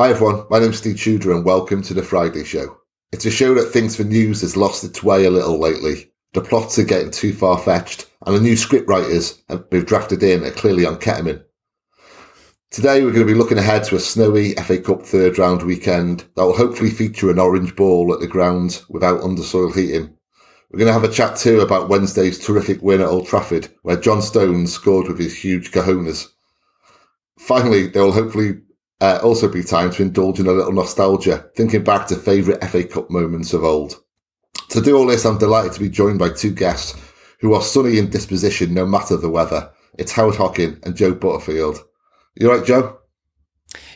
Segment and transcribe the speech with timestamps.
[0.00, 2.78] Hi everyone, my name's Steve Tudor and welcome to the Friday Show.
[3.12, 6.10] It's a show that thinks the news has lost its way a little lately.
[6.32, 10.42] The plots are getting too far fetched and the new script writers we've drafted in
[10.42, 11.44] are clearly on ketamine.
[12.70, 16.24] Today we're going to be looking ahead to a snowy FA Cup third round weekend
[16.34, 20.16] that will hopefully feature an orange ball at the ground without undersoil heating.
[20.70, 24.00] We're going to have a chat too about Wednesday's terrific win at Old Trafford where
[24.00, 26.26] John Stones scored with his huge cojones.
[27.38, 28.62] Finally, there will hopefully
[29.00, 32.84] uh, also be time to indulge in a little nostalgia, thinking back to favourite FA
[32.84, 34.02] Cup moments of old.
[34.70, 37.00] To do all this, I'm delighted to be joined by two guests
[37.40, 39.70] who are sunny in disposition no matter the weather.
[39.98, 41.78] It's Howard Hockin and Joe Butterfield.
[42.36, 42.98] You right, Joe?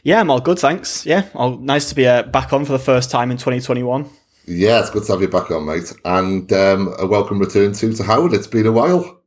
[0.02, 1.04] Yeah, I'm all good, thanks.
[1.06, 4.08] Yeah, all, nice to be uh, back on for the first time in 2021.
[4.46, 5.92] Yeah, it's good to have you back on, mate.
[6.04, 8.34] And um, a welcome return to to Howard.
[8.34, 9.22] It's been a while.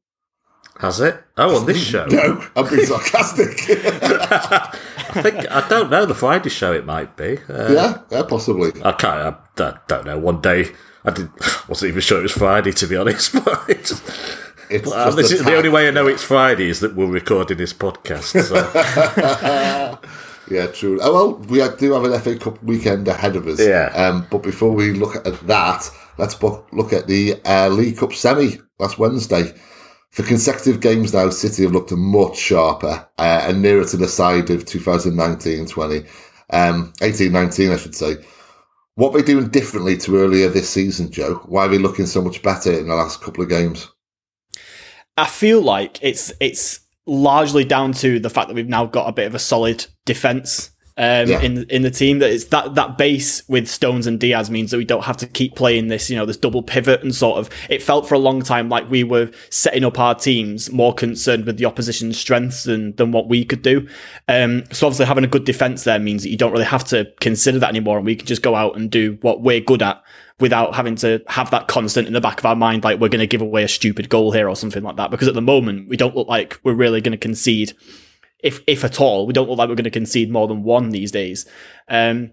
[0.80, 1.24] Has it?
[1.38, 2.06] Oh, on this show?
[2.06, 3.48] no, I'm being sarcastic.
[3.70, 6.72] I think I don't know the Friday show.
[6.72, 7.40] It might be.
[7.50, 8.72] Uh, yeah, yeah, possibly.
[8.84, 9.36] I can't.
[9.60, 10.20] I, I, don't know.
[10.20, 10.72] One day
[11.04, 11.30] I did.
[11.68, 13.34] wasn't even sure it was Friday to be honest.
[13.34, 13.92] But it's,
[14.70, 17.58] it's uh, this is the only way I know it's Friday is that we're recording
[17.58, 18.40] this podcast.
[18.44, 18.56] So.
[20.52, 21.00] yeah, true.
[21.02, 23.60] Oh well, we do have an FA Cup weekend ahead of us.
[23.60, 23.92] Yeah.
[23.96, 28.60] Um, but before we look at that, let's look at the uh, League Cup semi
[28.78, 29.54] last Wednesday.
[30.18, 34.50] For consecutive games now, City have looked much sharper uh, and nearer to the side
[34.50, 36.08] of 2019-20,
[36.50, 38.16] um, 18-19, I should say.
[38.96, 41.36] What are they doing differently to earlier this season, Joe?
[41.46, 43.92] Why are they looking so much better in the last couple of games?
[45.18, 49.14] I feel like it's it's largely down to the fact that we've now got a
[49.14, 51.42] bit of a solid defense um, yeah.
[51.42, 52.20] in in the team.
[52.20, 55.28] That it's that that base with Stones and Dias means that we don't have to
[55.28, 57.50] keep playing this, you know, this double pivot and sort of.
[57.70, 61.46] It felt for a long time like we were setting up our teams more concerned
[61.46, 63.88] with the opposition's strengths than than what we could do.
[64.28, 67.12] Um, so obviously having a good defense there means that you don't really have to
[67.20, 70.04] consider that anymore, and we can just go out and do what we're good at
[70.40, 73.20] without having to have that constant in the back of our mind, like we're going
[73.20, 75.10] to give away a stupid goal here or something like that.
[75.10, 77.74] Because at the moment, we don't look like we're really going to concede
[78.40, 79.26] if if at all.
[79.26, 81.46] We don't look like we're going to concede more than one these days.
[81.88, 82.32] Um,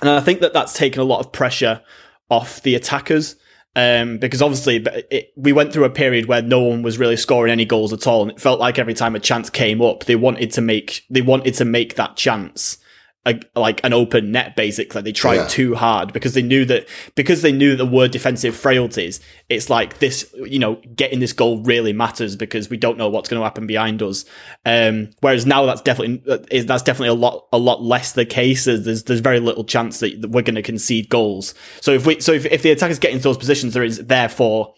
[0.00, 1.82] and I think that that's taken a lot of pressure
[2.30, 3.36] off the attackers.
[3.76, 7.52] Um, because obviously it, we went through a period where no one was really scoring
[7.52, 10.16] any goals at all, and it felt like every time a chance came up, they
[10.16, 12.78] wanted to make they wanted to make that chance
[13.26, 15.02] a, like an open net basically.
[15.02, 15.46] They tried yeah.
[15.46, 19.68] too hard because they knew that because they knew that there were defensive frailties it's
[19.68, 23.40] like this you know getting this goal really matters because we don't know what's going
[23.40, 24.24] to happen behind us.
[24.64, 26.22] Um, whereas now that's definitely
[26.62, 28.64] that's definitely a lot a lot less the case.
[28.64, 31.54] There's there's very little chance that we're going to concede goals.
[31.80, 34.74] So if we so if, if the attackers get into those positions there is therefore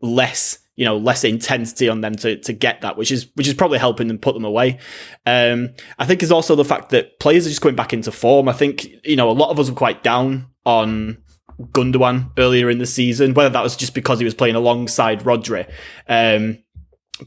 [0.00, 3.52] less you know less intensity on them to to get that, which is which is
[3.52, 4.78] probably helping them put them away.
[5.26, 8.48] Um, I think is also the fact that players are just coming back into form.
[8.48, 11.18] I think you know a lot of us were quite down on
[11.60, 15.70] Gundogan earlier in the season, whether that was just because he was playing alongside Rodri.
[16.08, 16.56] Um,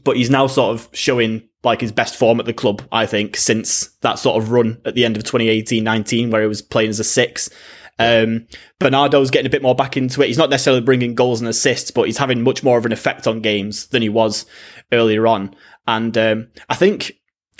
[0.02, 3.36] but he's now sort of showing like his best form at the club, I think,
[3.36, 6.98] since that sort of run at the end of 2018-19 where he was playing as
[6.98, 7.48] a six.
[7.98, 8.46] Um,
[8.78, 10.28] Bernardo's getting a bit more back into it.
[10.28, 13.26] He's not necessarily bringing goals and assists, but he's having much more of an effect
[13.26, 14.46] on games than he was
[14.92, 15.54] earlier on.
[15.86, 17.12] And um, I think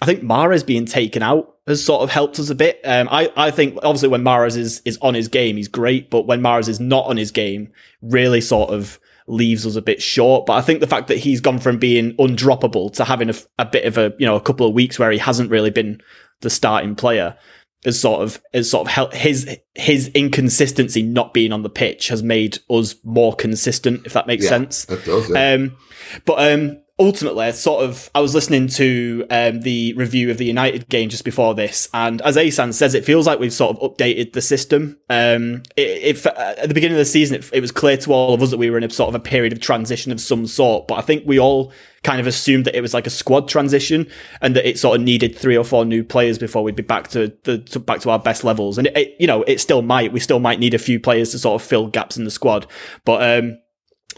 [0.03, 2.81] I think Mahrez being taken out has sort of helped us a bit.
[2.85, 6.27] Um, I, I think obviously when Mahrez is, is on his game, he's great, but
[6.27, 7.73] when Mahrez is not on his game,
[8.03, 10.47] really sort of leaves us a bit short.
[10.47, 13.65] But I think the fact that he's gone from being undroppable to having a, a
[13.65, 16.03] bit of a, you know, a couple of weeks where he hasn't really been
[16.41, 17.37] the starting player
[17.85, 22.09] as sort of as sort of help his his inconsistency not being on the pitch
[22.09, 24.87] has made us more consistent, if that makes yeah, sense.
[24.87, 25.53] Does, yeah.
[25.53, 25.77] Um,
[26.25, 30.89] but um, ultimately, sort of, I was listening to um, the review of the United
[30.89, 34.33] game just before this, and as Asan says, it feels like we've sort of updated
[34.33, 34.99] the system.
[35.11, 38.35] Um, it, it, at the beginning of the season, it, it, was clear to all
[38.35, 40.47] of us that we were in a sort of a period of transition of some
[40.47, 41.73] sort, but I think we all
[42.05, 44.07] kind of assumed that it was like a squad transition
[44.41, 47.09] and that it sort of needed three or four new players before we'd be back
[47.09, 48.79] to the to, back to our best levels.
[48.79, 50.13] And it, you know, it still might.
[50.13, 52.67] We still might need a few players to sort of fill gaps in the squad,
[53.05, 53.59] but um,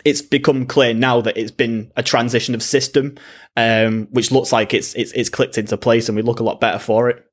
[0.04, 3.16] it's become clear now that it's been a transition of system,
[3.56, 6.60] um, which looks like it's, it's it's clicked into place, and we look a lot
[6.60, 7.24] better for it.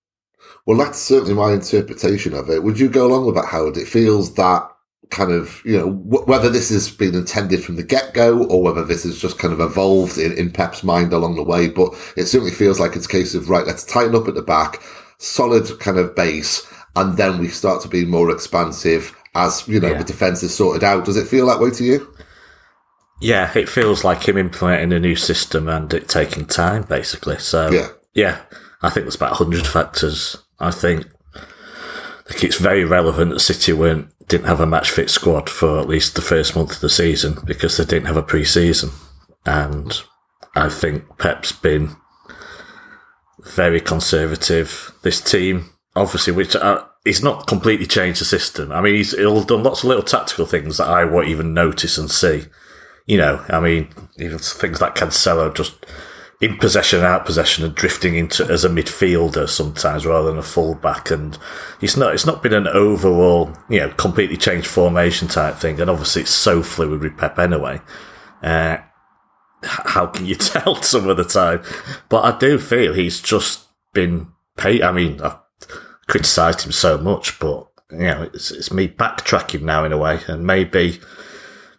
[0.66, 2.64] Well, that's certainly my interpretation of it.
[2.64, 3.78] Would you go along with that, Howard?
[3.78, 4.70] It feels that
[5.10, 8.64] kind of, you know, w- whether this has been intended from the get go or
[8.64, 11.68] whether this has just kind of evolved in, in Pep's mind along the way.
[11.68, 14.42] But it certainly feels like it's a case of, right, let's tighten up at the
[14.42, 14.82] back,
[15.20, 16.66] solid kind of base,
[16.96, 19.98] and then we start to be more expansive as, you know, yeah.
[19.98, 21.06] the defense is sorted out.
[21.06, 22.13] Does it feel that way to you?
[23.24, 27.40] Yeah, it feels like him implementing a new system and it taking time, basically.
[27.40, 28.42] So, yeah, yeah
[28.82, 30.38] I think there's about 100 factors.
[30.60, 31.08] I think
[32.34, 35.88] think it's very relevant that City weren't didn't have a match fit squad for at
[35.88, 38.92] least the first month of the season because they didn't have a pre-season,
[39.46, 40.02] and
[40.56, 41.96] I think Pep's been
[43.56, 44.94] very conservative.
[45.02, 48.72] This team, obviously, which uh, he's not completely changed the system.
[48.72, 51.98] I mean, he's he'll done lots of little tactical things that I won't even notice
[51.98, 52.46] and see.
[53.06, 55.86] You know, I mean, even things like Cancelo just
[56.42, 60.44] in possession and out possession and drifting into as a midfielder sometimes rather than a
[60.44, 61.12] fullback.
[61.12, 61.38] And
[61.82, 65.80] it's not it's not been an overall you know completely changed formation type thing.
[65.80, 67.82] And obviously it's so fluid with Pep anyway.
[68.42, 68.78] Uh,
[69.64, 71.64] how can you tell some of the time?
[72.10, 74.28] But I do feel he's just been
[74.58, 74.82] paid.
[74.82, 75.38] I mean, I've
[76.08, 80.20] criticised him so much, but you know, it's, it's me backtracking now in a way,
[80.28, 81.00] and maybe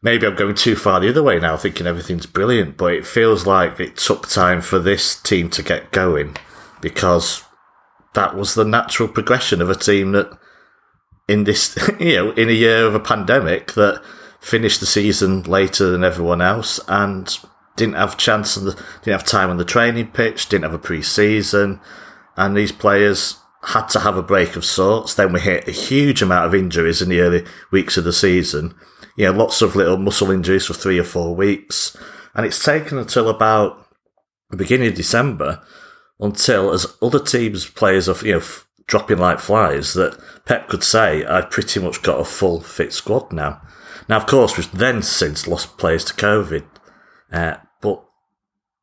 [0.04, 3.46] maybe I'm going too far the other way now, thinking everything's brilliant, but it feels
[3.46, 6.36] like it took time for this team to get going
[6.80, 7.42] because
[8.12, 10.30] that was the natural progression of a team that
[11.26, 14.02] in this, you know, in a year of a pandemic that
[14.38, 17.38] finished the season later than everyone else and
[17.76, 21.80] didn't have chance and didn't have time on the training pitch, didn't have a pre-season,
[22.36, 25.14] and these players had to have a break of sorts.
[25.14, 28.74] Then we hit a huge amount of injuries in the early weeks of the season
[29.16, 31.96] you know, lots of little muscle injuries for three or four weeks.
[32.34, 33.86] And it's taken until about
[34.50, 35.62] the beginning of December
[36.20, 38.42] until, as other teams' players are, you know,
[38.86, 43.32] dropping like flies, that Pep could say, I've pretty much got a full fit squad
[43.32, 43.60] now.
[44.08, 46.64] Now, of course, we've then since lost players to COVID,
[47.32, 48.04] uh, but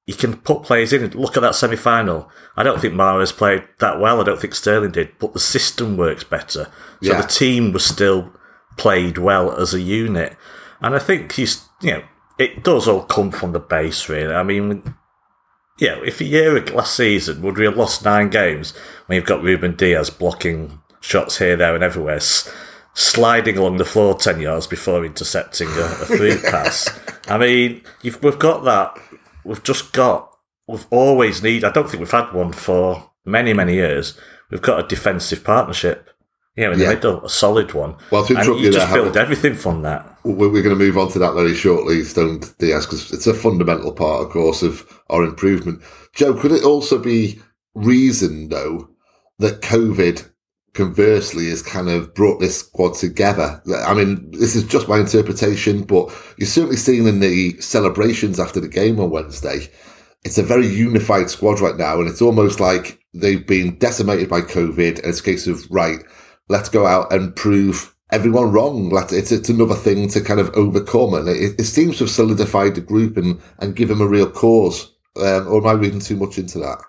[0.08, 1.08] you can put players in.
[1.12, 2.30] Look at that semi final.
[2.58, 4.20] I don't think Mahrez played that well.
[4.20, 6.66] I don't think Sterling did, but the system works better.
[7.04, 7.22] So yeah.
[7.22, 8.34] the team was still
[8.78, 10.36] played well as a unit.
[10.82, 12.04] And I think he's, you know,
[12.40, 14.34] it does all come from the base, really.
[14.34, 14.96] I mean,
[15.88, 18.72] know, if a year last season would we have lost nine games
[19.06, 22.20] when you've got Ruben Dias blocking shots here, there, and everywhere,
[22.94, 26.88] sliding along the floor 10 yards before intercepting a, a through pass.
[27.28, 28.98] I mean, we've got that.
[29.44, 30.32] We've just got,
[30.68, 31.64] we've always need.
[31.64, 34.20] I don't think we've had one for many, many years.
[34.52, 36.11] We've got a defensive partnership.
[36.56, 37.96] Yeah, in the middle, a solid one.
[38.12, 40.18] Well, to and you, just build everything from that.
[40.26, 43.94] We're, going to move on to that very shortly, Stone Dias, because it's a fundamental
[43.94, 45.82] part, of course, of our improvement.
[46.14, 47.40] Joe, could it also be
[47.74, 48.90] reason, though,
[49.40, 50.30] that COVID
[50.74, 53.62] conversely has kind of brought this squad together.
[53.86, 58.60] I mean, this is just my interpretation, but you're certainly seeing in the celebrations after
[58.60, 59.70] the game on Wednesday,
[60.24, 64.42] it's a very unified squad right now, and it's almost like they've been decimated by
[64.42, 66.00] COVID, and it's a case of, right,
[66.52, 68.90] let's go out and prove everyone wrong.
[68.90, 72.12] Let it's, it's another thing to kind of overcome, and it, it seems to have
[72.12, 74.94] solidified the group and and give them a real cause.
[75.18, 76.82] Um, or am I reading too much into that?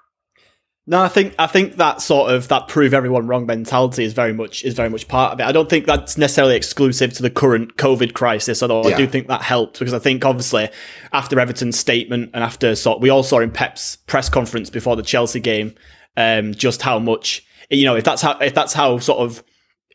[0.85, 4.33] No, I think I think that sort of that prove everyone wrong mentality is very
[4.33, 5.45] much is very much part of it.
[5.45, 8.97] I don't think that's necessarily exclusive to the current COVID crisis, although yeah.
[8.97, 10.69] I do think that helped because I think obviously
[11.13, 15.05] after Everton's statement and after sort we all saw in Pep's press conference before the
[15.05, 15.77] Chelsea game,
[16.17, 19.45] um, just how much you know if that's how if that's how sort of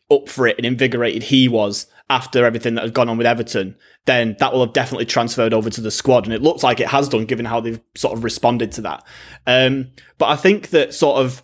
[0.09, 3.75] up for it and invigorated he was after everything that had gone on with Everton,
[4.05, 6.25] then that will have definitely transferred over to the squad.
[6.25, 9.03] And it looks like it has done, given how they've sort of responded to that.
[9.45, 11.43] Um, but I think that sort of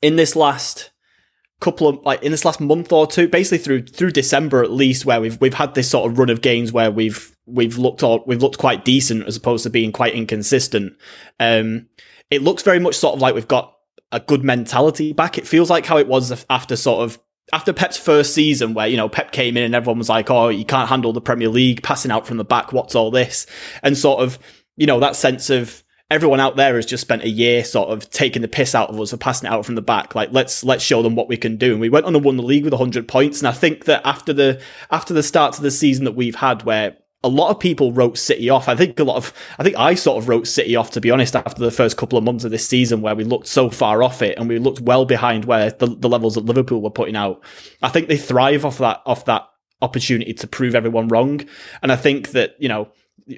[0.00, 0.90] in this last
[1.60, 5.04] couple of like in this last month or two, basically through through December at least,
[5.04, 8.24] where we've we've had this sort of run of games where we've we've looked all,
[8.26, 10.94] we've looked quite decent as opposed to being quite inconsistent.
[11.38, 11.88] Um,
[12.30, 13.74] it looks very much sort of like we've got
[14.12, 15.36] a good mentality back.
[15.36, 17.18] It feels like how it was after sort of
[17.52, 20.48] after Pep's first season, where you know Pep came in and everyone was like, "Oh,
[20.48, 22.72] you can't handle the Premier League, passing out from the back.
[22.72, 23.46] What's all this?"
[23.82, 24.38] And sort of,
[24.76, 28.08] you know, that sense of everyone out there has just spent a year sort of
[28.10, 30.14] taking the piss out of us for passing it out from the back.
[30.14, 31.72] Like let's let's show them what we can do.
[31.72, 33.38] And we went on and won the league with hundred points.
[33.38, 36.62] And I think that after the after the start to the season that we've had,
[36.64, 38.68] where a lot of people wrote City off.
[38.68, 41.10] I think a lot of, I think I sort of wrote City off, to be
[41.10, 44.02] honest, after the first couple of months of this season where we looked so far
[44.02, 47.16] off it and we looked well behind where the, the levels that Liverpool were putting
[47.16, 47.42] out.
[47.82, 49.48] I think they thrive off that, off that
[49.82, 51.40] opportunity to prove everyone wrong.
[51.82, 52.88] And I think that, you know,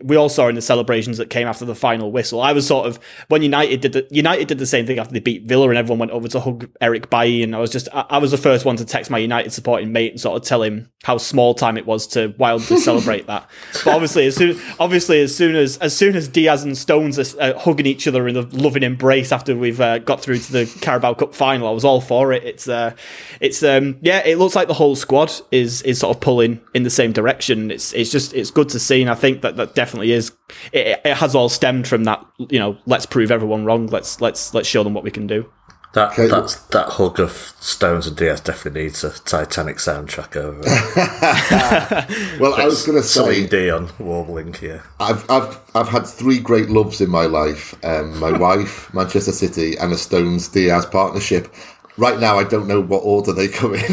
[0.02, 2.40] we all saw in the celebrations that came after the final whistle.
[2.40, 5.20] I was sort of when United did the United did the same thing after they
[5.20, 8.06] beat Villa and everyone went over to hug Eric Bailly and I was just I,
[8.10, 10.62] I was the first one to text my United supporting mate and sort of tell
[10.62, 13.50] him how small time it was to wildly celebrate that.
[13.84, 17.40] But obviously as soon obviously as soon as as soon as Dias and Stones are
[17.40, 20.78] uh, hugging each other in a loving embrace after we've uh, got through to the
[20.80, 22.44] Carabao Cup final, I was all for it.
[22.44, 22.94] It's uh
[23.40, 26.84] it's um yeah, it looks like the whole squad is is sort of pulling in
[26.84, 27.72] the same direction.
[27.72, 30.32] It's it's just it's good to see and I think that that definitely is.
[30.72, 32.22] It, it has all stemmed from that.
[32.50, 33.86] You know, let's prove everyone wrong.
[33.86, 35.50] Let's let's let's show them what we can do.
[35.94, 36.28] That okay.
[36.28, 40.60] that's that hug of Stones and Dias definitely needs a Titanic soundtrack over.
[40.64, 42.40] It.
[42.40, 44.84] Well, I was going to say Celine Dion warbling here.
[45.00, 49.76] I've I've I've had three great loves in my life: um, my wife, Manchester City,
[49.78, 51.52] and a Stones Dias partnership.
[52.00, 53.84] Right now, I don't know what order they come in.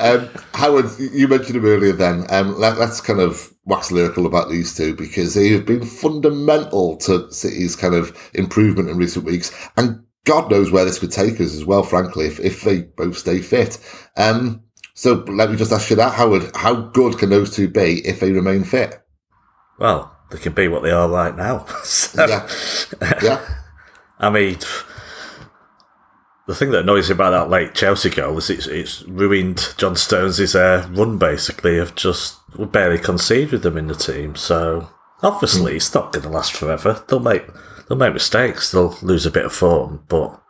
[0.00, 1.92] um, Howard, you mentioned him earlier.
[1.92, 5.86] Then um, let, us kind of wax lyrical about these two because they have been
[5.86, 11.12] fundamental to City's kind of improvement in recent weeks, and God knows where this could
[11.12, 11.84] take us as well.
[11.84, 13.78] Frankly, if, if they both stay fit.
[14.16, 14.64] Um,
[14.94, 16.50] so let me just ask you that, Howard.
[16.56, 19.00] How good can those two be if they remain fit?
[19.78, 21.66] Well, they can be what they are right now.
[21.84, 22.48] so, yeah,
[23.22, 23.48] yeah.
[24.18, 24.58] I mean,
[26.50, 29.94] the thing that annoys me about that late Chelsea goal is it's, it's ruined John
[29.94, 34.34] Stones' uh, run basically of just we barely concede with them in the team.
[34.34, 34.88] So
[35.22, 35.76] obviously mm.
[35.76, 37.04] it's not going to last forever.
[37.06, 37.46] They'll make
[37.88, 38.72] they'll make mistakes.
[38.72, 40.42] They'll lose a bit of form, but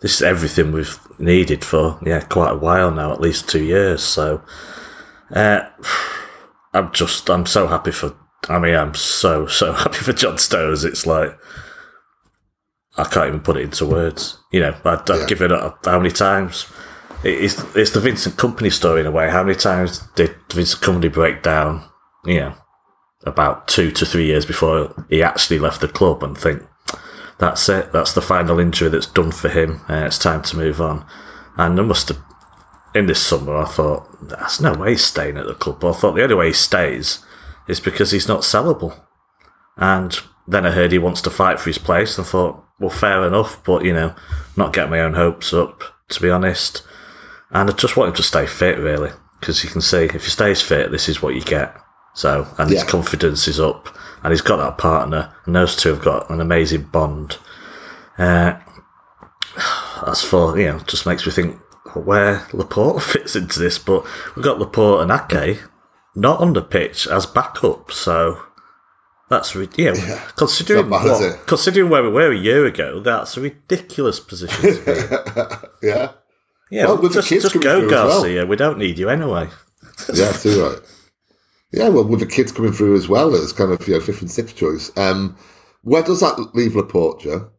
[0.00, 4.02] this is everything we've needed for yeah quite a while now, at least two years.
[4.02, 4.42] So
[5.30, 5.68] uh,
[6.74, 8.16] I'm just I'm so happy for.
[8.48, 10.84] I mean, I'm so so happy for John Stones.
[10.84, 11.38] It's like
[12.96, 14.38] I can't even put it into words.
[14.52, 15.26] You know, I'd, I'd yeah.
[15.26, 16.66] give it up how many times.
[17.22, 19.30] It's it's the Vincent Kompany story in a way.
[19.30, 21.84] How many times did Vincent Kompany break down?
[22.24, 22.54] You know,
[23.24, 26.62] about two to three years before he actually left the club and think
[27.38, 27.92] that's it.
[27.92, 29.80] That's the final injury that's done for him.
[29.88, 31.04] Uh, it's time to move on.
[31.56, 32.18] And I must have
[32.94, 33.56] in this summer.
[33.56, 35.80] I thought that's no way he's staying at the club.
[35.80, 37.24] But I thought the only way he stays
[37.66, 39.00] is because he's not sellable.
[39.76, 42.18] And then I heard he wants to fight for his place.
[42.18, 44.14] And I thought well, fair enough, but you know,
[44.56, 46.82] not get my own hopes up, to be honest.
[47.50, 50.30] And I just want him to stay fit, really, because you can see if he
[50.30, 51.74] stays fit, this is what you get.
[52.14, 52.80] So, and yeah.
[52.80, 56.40] his confidence is up, and he's got that partner, and those two have got an
[56.40, 57.38] amazing bond.
[58.18, 58.58] Uh,
[60.06, 61.60] as for, you know, just makes me think
[61.94, 65.60] where Laporte fits into this, but we've got Laporte and Ake
[66.16, 68.40] not on the pitch as backup, so
[69.30, 69.94] that's yeah.
[69.94, 70.30] yeah.
[70.36, 74.60] Considering bad, what, considering where we were a year ago, that's a ridiculous position.
[74.62, 75.70] To be in.
[75.90, 76.12] Yeah.
[76.70, 78.40] Yeah, well, just, just go, Garcia.
[78.40, 78.46] Well.
[78.46, 79.48] We don't need you anyway.
[80.12, 80.78] yeah, too right.
[81.72, 84.22] Yeah, well, with the kids coming through as well, it's kind of you know fifth
[84.22, 84.90] and sixth choice.
[84.96, 85.36] Um,
[85.82, 87.50] where does that leave Laporte, Joe?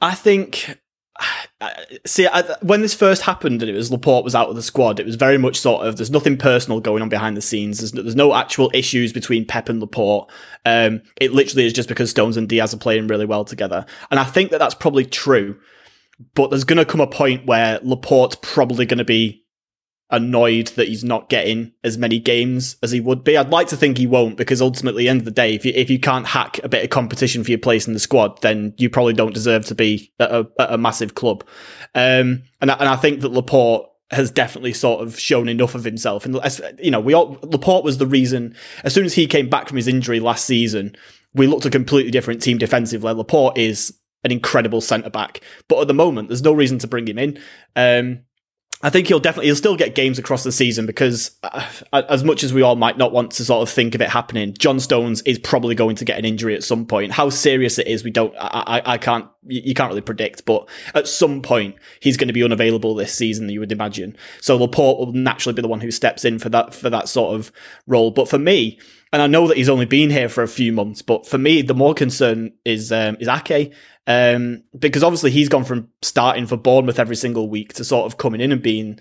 [0.00, 0.78] I think
[2.06, 5.00] see, I, when this first happened and it was Laporte was out of the squad,
[5.00, 7.78] it was very much sort of there's nothing personal going on behind the scenes.
[7.78, 10.30] There's no, there's no actual issues between Pep and Laporte.
[10.64, 14.20] Um, it literally is just because Stones and Dias are playing really well together, and
[14.20, 15.58] I think that that's probably true.
[16.34, 19.43] But there's going to come a point where Laporte's probably going to be
[20.10, 23.36] annoyed that he's not getting as many games as he would be.
[23.36, 25.90] I'd like to think he won't because ultimately, end of the day, if you, if
[25.90, 28.90] you can't hack a bit of competition for your place in the squad, then you
[28.90, 31.44] probably don't deserve to be at a, at a massive club.
[31.94, 35.84] Um, and, I, and I think that Laporte has definitely sort of shown enough of
[35.84, 36.24] himself.
[36.24, 36.38] And
[36.78, 38.54] you know, we all Laporte was the reason.
[38.84, 40.94] As soon as he came back from his injury last season,
[41.34, 43.12] we looked a completely different team defensively.
[43.12, 47.06] Laporte is an incredible centre back, but at the moment, there's no reason to bring
[47.08, 47.38] him in.
[47.76, 48.20] Um,
[48.84, 52.44] I think he'll definitely he'll still get games across the season because uh, as much
[52.44, 55.22] as we all might not want to sort of think of it happening, John Stones
[55.22, 57.12] is probably going to get an injury at some point.
[57.12, 58.34] How serious it is, we don't.
[58.38, 59.26] I, I, I can't.
[59.46, 63.48] You can't really predict, but at some point he's going to be unavailable this season.
[63.48, 64.18] You would imagine.
[64.42, 67.34] So Laporte will naturally be the one who steps in for that for that sort
[67.34, 67.50] of
[67.86, 68.10] role.
[68.10, 68.78] But for me,
[69.14, 71.62] and I know that he's only been here for a few months, but for me,
[71.62, 73.72] the more concern is um, is Ake.
[74.08, 78.18] Um, because obviously he's gone from starting for Bournemouth every single week to sort of
[78.18, 78.98] coming in and being.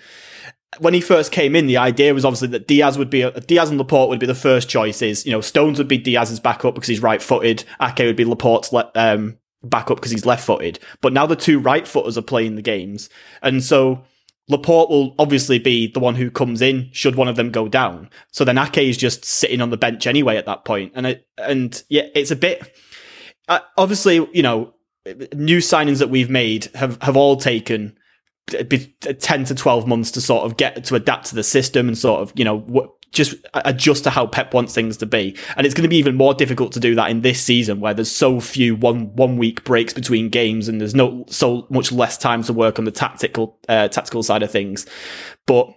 [0.77, 3.69] When he first came in, the idea was obviously that Dias would be a, Dias
[3.69, 5.25] and Laporte would be the first choices.
[5.25, 7.63] You know, Stones would be Dias's backup because he's right-footed.
[7.81, 10.77] Ake would be Laporte's le- um, backup because he's left-footed.
[11.01, 13.09] But now the two right-footers are playing the games,
[13.41, 14.03] and so
[14.49, 18.09] Laporte will obviously be the one who comes in should one of them go down.
[18.31, 21.27] So then Ake is just sitting on the bench anyway at that point, and it,
[21.37, 22.75] and yeah, it's a bit.
[23.47, 24.73] Uh, obviously, you know,
[25.33, 27.97] new signings that we've made have, have all taken
[28.47, 32.21] 10 to 12 months to sort of get to adapt to the system and sort
[32.21, 35.37] of, you know, just adjust to how Pep wants things to be.
[35.55, 37.93] And it's going to be even more difficult to do that in this season where
[37.93, 42.17] there's so few one, one week breaks between games and there's no, so much less
[42.17, 44.85] time to work on the tactical, uh, tactical side of things.
[45.45, 45.69] But,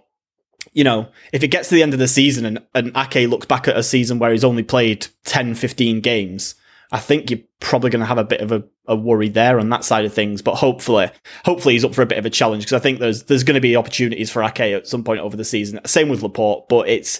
[0.73, 3.45] you know, if it gets to the end of the season and, and Ake looks
[3.45, 6.55] back at a season where he's only played 10, 15 games,
[6.91, 9.69] I think you're probably going to have a bit of a, a, worry there on
[9.69, 10.41] that side of things.
[10.41, 11.09] But hopefully,
[11.43, 13.55] hopefully he's up for a bit of a challenge because I think there's there's going
[13.55, 15.81] to be opportunities for Ake at some point over the season.
[15.85, 17.19] Same with Laporte, but it's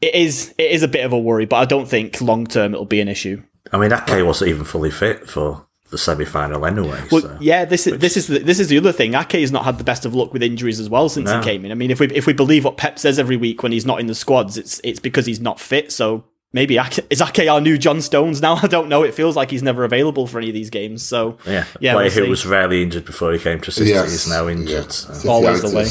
[0.00, 1.44] it is it is a bit of a worry.
[1.44, 3.42] But I don't think long term it'll be an issue.
[3.72, 7.02] I mean, Ake wasn't even fully fit for the semi final anyway.
[7.10, 7.38] Well, so.
[7.40, 9.14] yeah, this is this is the, this is the other thing.
[9.14, 11.38] Ake has not had the best of luck with injuries as well since no.
[11.38, 11.70] he came in.
[11.70, 14.00] I mean, if we if we believe what Pep says every week when he's not
[14.00, 15.92] in the squads, it's it's because he's not fit.
[15.92, 16.78] So maybe
[17.10, 18.54] is Ake our new John Stones now?
[18.62, 19.02] I don't know.
[19.02, 21.02] It feels like he's never available for any of these games.
[21.02, 24.10] So yeah, yeah, player we'll who was rarely injured before he came to City yes.
[24.10, 24.86] is now injured.
[24.86, 24.88] Yeah.
[24.88, 25.28] So.
[25.28, 25.86] Always the way.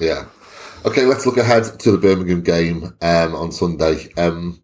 [0.00, 0.24] Yeah.
[0.86, 4.08] Okay, let's look ahead to the Birmingham game um, on Sunday.
[4.16, 4.62] Um,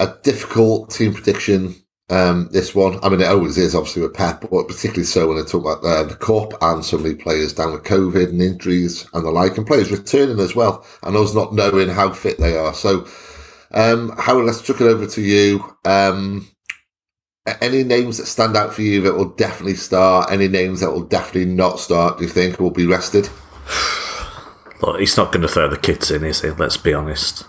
[0.00, 1.76] a difficult team prediction.
[2.10, 5.38] Um, this one, I mean, it always is, obviously, with Pep, but particularly so when
[5.38, 9.06] I talk about uh, the cup and so many players down with COVID and injuries
[9.14, 12.58] and the like, and players returning as well, and us not knowing how fit they
[12.58, 12.74] are.
[12.74, 13.06] So,
[13.74, 15.76] um, Howard, let's chuck it over to you.
[15.84, 16.48] Um,
[17.60, 20.30] any names that stand out for you that will definitely start?
[20.30, 22.18] Any names that will definitely not start?
[22.18, 23.28] Do you think will be rested?
[24.80, 26.50] Look, he's not going to throw the kids in, is he?
[26.50, 27.44] Let's be honest.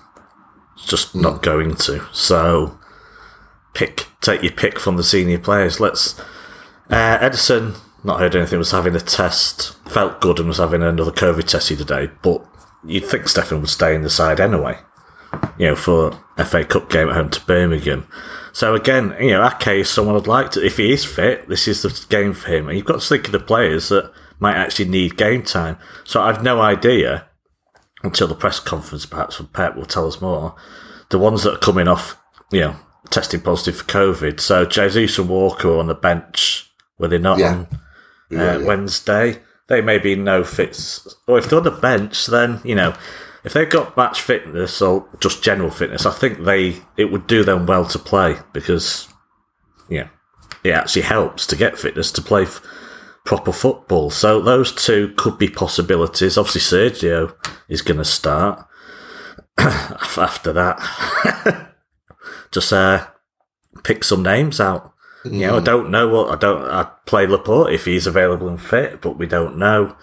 [0.76, 1.22] It's just mm.
[1.22, 2.04] not going to.
[2.12, 2.80] So,
[3.76, 5.80] pick, take your pick from the senior players.
[5.80, 6.20] Let's.
[6.90, 9.76] Uh, Ederson, not heard anything, was having a test.
[9.90, 12.44] Felt good and was having another COVID test today, but
[12.84, 14.80] you'd think Steffen would stay in the side anyway
[15.58, 18.08] you know, for FA Cup game at home to Birmingham.
[18.52, 21.68] So again, you know, Ake is someone I'd like to, if he is fit, this
[21.68, 22.68] is the game for him.
[22.68, 25.78] And you've got to think of the players that might actually need game time.
[26.04, 27.28] So I've no idea
[28.04, 30.56] until the press conference, perhaps from Pep will tell us more.
[31.10, 32.18] The ones that are coming off,
[32.52, 32.76] you know,
[33.10, 34.40] testing positive for COVID.
[34.40, 37.52] So Jesus and Walker on the bench, were they not yeah.
[37.52, 37.68] on uh,
[38.30, 38.66] yeah, yeah.
[38.66, 39.42] Wednesday?
[39.68, 41.16] They may be no fits.
[41.28, 42.96] Or if they're on the bench, then, you know,
[43.46, 47.44] if they've got match fitness or just general fitness, I think they it would do
[47.44, 49.08] them well to play because
[49.88, 50.10] yeah,
[50.64, 52.62] it actually helps to get fitness to play f-
[53.24, 54.10] proper football.
[54.10, 56.40] So those two could be possibilities.
[56.40, 57.36] Obviously, Sergio
[57.70, 58.66] is going to start
[59.58, 61.72] after that.
[62.52, 63.06] just uh,
[63.84, 64.92] pick some names out.
[65.24, 65.34] Mm.
[65.34, 66.64] You know, I don't know what I don't.
[66.64, 69.96] I play Laporte if he's available and fit, but we don't know.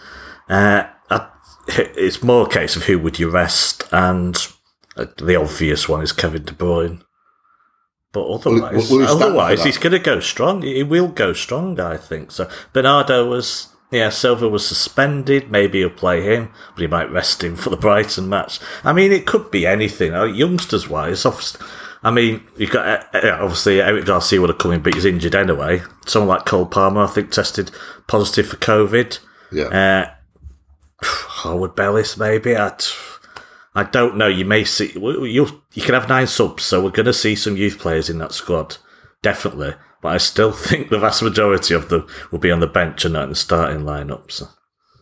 [0.49, 0.85] Uh,
[1.69, 4.37] it's more a case of who would you rest, and
[4.97, 7.03] uh, the obvious one is Kevin De Bruyne.
[8.13, 10.63] But otherwise, will, will otherwise he's going to go strong.
[10.63, 12.31] He will go strong, I think.
[12.31, 15.51] So Bernardo was, yeah, Silva was suspended.
[15.51, 18.61] Maybe he'll play him, but he might rest him for the Brighton match.
[18.85, 20.15] I mean, it could be anything.
[20.15, 21.25] Uh, youngsters wise,
[22.05, 25.35] I mean, you've got uh, obviously Eric Garcia would have come in, but he's injured
[25.35, 25.83] anyway.
[26.05, 27.71] Someone like Cole Palmer, I think, tested
[28.09, 29.21] positive for COVID.
[29.51, 29.65] Yeah.
[29.67, 30.15] Uh,
[31.43, 32.57] Harwood Bellis, maybe.
[32.57, 32.73] I,
[33.75, 34.29] I don't know.
[34.29, 35.63] You may see you.
[35.73, 38.33] You can have nine subs, so we're going to see some youth players in that
[38.33, 38.77] squad,
[39.23, 39.75] definitely.
[40.01, 43.15] But I still think the vast majority of them will be on the bench and
[43.15, 44.31] not in the starting lineup.
[44.31, 44.49] So.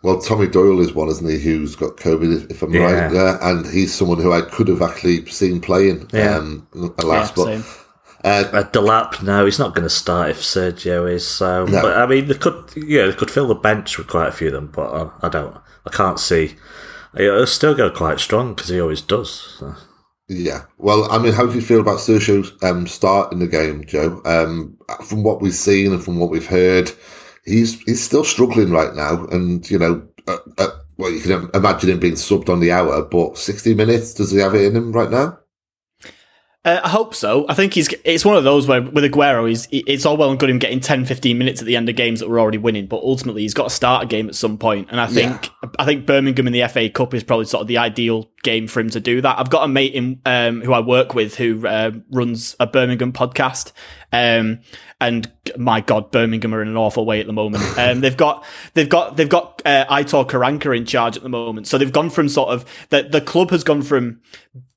[0.03, 1.39] Well, Tommy Doyle is one, isn't he?
[1.39, 2.81] Who's got COVID, if I'm yeah.
[2.81, 3.13] right?
[3.13, 6.09] there, and he's someone who I could have actually seen playing.
[6.13, 6.39] Yeah.
[6.39, 7.87] Um, last, yeah, but.
[8.23, 11.27] Uh, uh, Delap, no, he's not going to start if Sergio is.
[11.27, 11.83] So, no.
[11.83, 14.49] but I mean, they could, yeah, they could fill the bench with quite a few
[14.49, 15.57] of them, but uh, I don't.
[15.87, 16.57] I can't see.
[17.17, 19.57] He'll still go quite strong because he always does.
[19.59, 19.75] So.
[20.29, 20.63] Yeah.
[20.79, 24.23] Well, I mean, how do you feel about Sergio's um, start in the game, Joe?
[24.25, 26.93] Um, from what we've seen and from what we've heard,
[27.45, 29.27] he's he's still struggling right now.
[29.27, 33.03] And, you know, uh, uh, well, you can imagine him being subbed on the hour,
[33.03, 35.40] but 60 minutes, does he have it in him right now?
[36.63, 37.47] Uh, I hope so.
[37.49, 37.89] I think he's.
[38.05, 39.67] It's one of those where with Aguero, he's.
[39.71, 42.21] It's all well and good him getting 10, 15 minutes at the end of games
[42.21, 44.89] that we're already winning, but ultimately he's got to start a game at some point.
[44.91, 45.71] And I think yeah.
[45.79, 48.81] I think Birmingham in the FA Cup is probably sort of the ideal game for
[48.81, 49.39] him to do that.
[49.39, 53.15] I've got a mate in um, who I work with who uh, runs a Birmingham
[53.15, 53.73] podcast,
[54.13, 54.61] um,
[55.01, 57.65] and my God, Birmingham are in an awful way at the moment.
[57.81, 58.45] Um, they've got
[58.75, 62.29] they've got they've got uh, Karanka in charge at the moment, so they've gone from
[62.29, 64.21] sort of the the club has gone from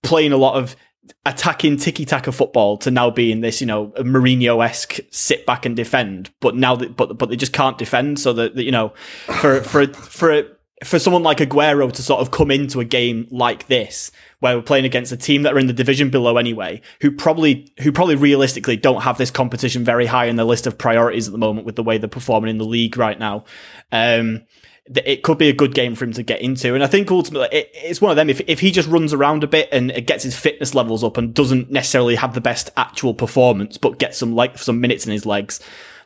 [0.04, 0.78] playing a lot of
[1.26, 5.76] attacking tiki taka football to now being this, you know, Mourinho esque sit back and
[5.76, 6.32] defend.
[6.40, 8.20] But now that, but but they just can't defend.
[8.20, 8.94] So that, that you know,
[9.42, 10.44] for for for
[10.84, 14.64] for someone like Aguero to sort of come into a game like this, where we're
[14.64, 18.16] playing against a team that are in the division below anyway, who probably who probably
[18.16, 21.66] realistically don't have this competition very high in the list of priorities at the moment
[21.66, 23.46] with the way they're performing in the league right now.
[23.92, 24.42] Um,
[24.86, 26.74] it could be a good game for him to get into.
[26.74, 28.30] And I think ultimately it, it's one of them.
[28.30, 31.18] If, if he just runs around a bit and it gets his fitness levels up
[31.18, 35.14] and doesn't necessarily have the best actual performance, but gets some like some minutes in
[35.14, 35.62] his legs,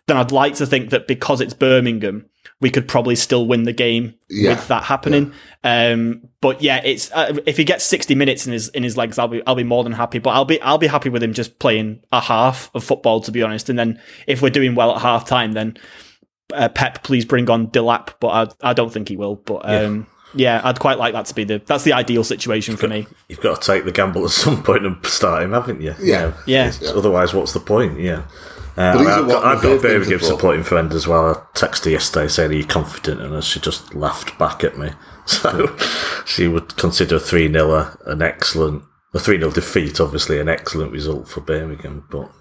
[0.05, 3.73] then I'd like to think that because it's Birmingham, we could probably still win the
[3.73, 4.51] game yeah.
[4.51, 5.33] with that happening.
[5.63, 5.91] Yeah.
[5.91, 9.19] Um, but yeah, it's uh, if he gets sixty minutes in his in his legs,
[9.19, 10.19] I'll be I'll be more than happy.
[10.19, 13.31] But I'll be I'll be happy with him just playing a half of football, to
[13.31, 13.69] be honest.
[13.69, 15.77] And then if we're doing well at half time, then
[16.53, 18.27] uh, Pep, please bring on Delap, but
[18.63, 19.35] I, I don't think he will.
[19.35, 20.61] But um, yeah.
[20.61, 20.61] yeah.
[20.63, 23.07] I'd quite like that to be the that's the ideal situation you've for got, me.
[23.27, 25.95] You've got to take the gamble at some point and start him, haven't you?
[25.99, 26.71] Yeah, yeah.
[26.81, 26.89] yeah.
[26.91, 27.99] Otherwise, what's the point?
[27.99, 28.23] Yeah.
[28.77, 31.29] Uh, I mean, I've, got, I've got a Birmingham supporting friend as well.
[31.29, 33.21] I texted her yesterday saying, Are you confident?
[33.21, 34.91] And she just laughed back at me.
[35.27, 35.75] So
[36.25, 38.83] she would consider a 3 0 an excellent,
[39.13, 42.07] a 3 0 defeat, obviously, an excellent result for Birmingham.
[42.09, 42.31] But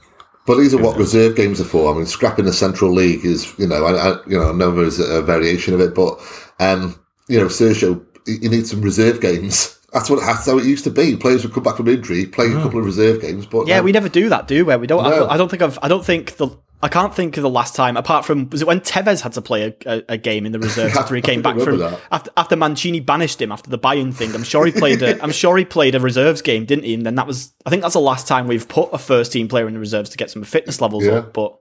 [0.47, 1.93] but these are what reserve games are for.
[1.93, 4.71] I mean, scrapping the Central League is, you know, I, I you know, I know
[4.71, 6.21] there's a variation of it, but,
[6.61, 10.85] um, you know, Sergio, you need some reserve games that's what that's how it used
[10.85, 11.17] to be.
[11.17, 13.93] Players would come back from injury, play a couple of reserve games, but yeah, we
[13.93, 14.77] never do that, do we?
[14.77, 15.03] We don't.
[15.03, 15.25] No.
[15.25, 15.79] I, I, don't think I've.
[15.81, 16.49] I don't think the.
[16.87, 19.43] I can't think of the last time, apart from was it when Tevez had to
[19.43, 22.55] play a, a, a game in the reserves after he came back from after, after
[22.55, 24.33] Mancini banished him after the Bayern thing.
[24.37, 26.95] I'm sure he played a I'm sure he played a reserves game, didn't he?
[26.95, 29.49] And then that was I think that's the last time we've put a first team
[29.49, 31.15] player in the reserves to get some fitness levels yeah.
[31.15, 31.33] up.
[31.33, 31.59] But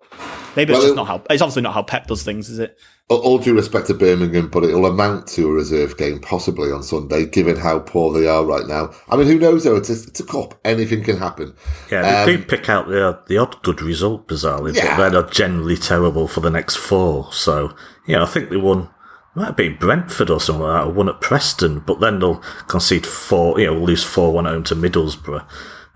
[0.55, 2.59] maybe it's well, just it, not how it's obviously not how Pep does things, is
[2.59, 2.77] it?
[3.07, 7.25] All due respect to Birmingham, but it'll amount to a reserve game possibly on Sunday,
[7.27, 8.91] given how poor they are right now.
[9.09, 9.75] I mean, who knows though?
[9.75, 11.53] It's a, it's a cup; anything can happen.
[11.91, 14.97] Yeah, they um, do pick out the the odd good result, bizarrely, yeah.
[14.97, 17.31] but they're generally terrible for the next four.
[17.31, 17.75] So,
[18.07, 18.89] yeah, I think they won.
[19.35, 22.41] Might have been Brentford or something like that, or won at Preston, but then they'll
[22.67, 25.45] concede four, you know, lose four one home to Middlesbrough.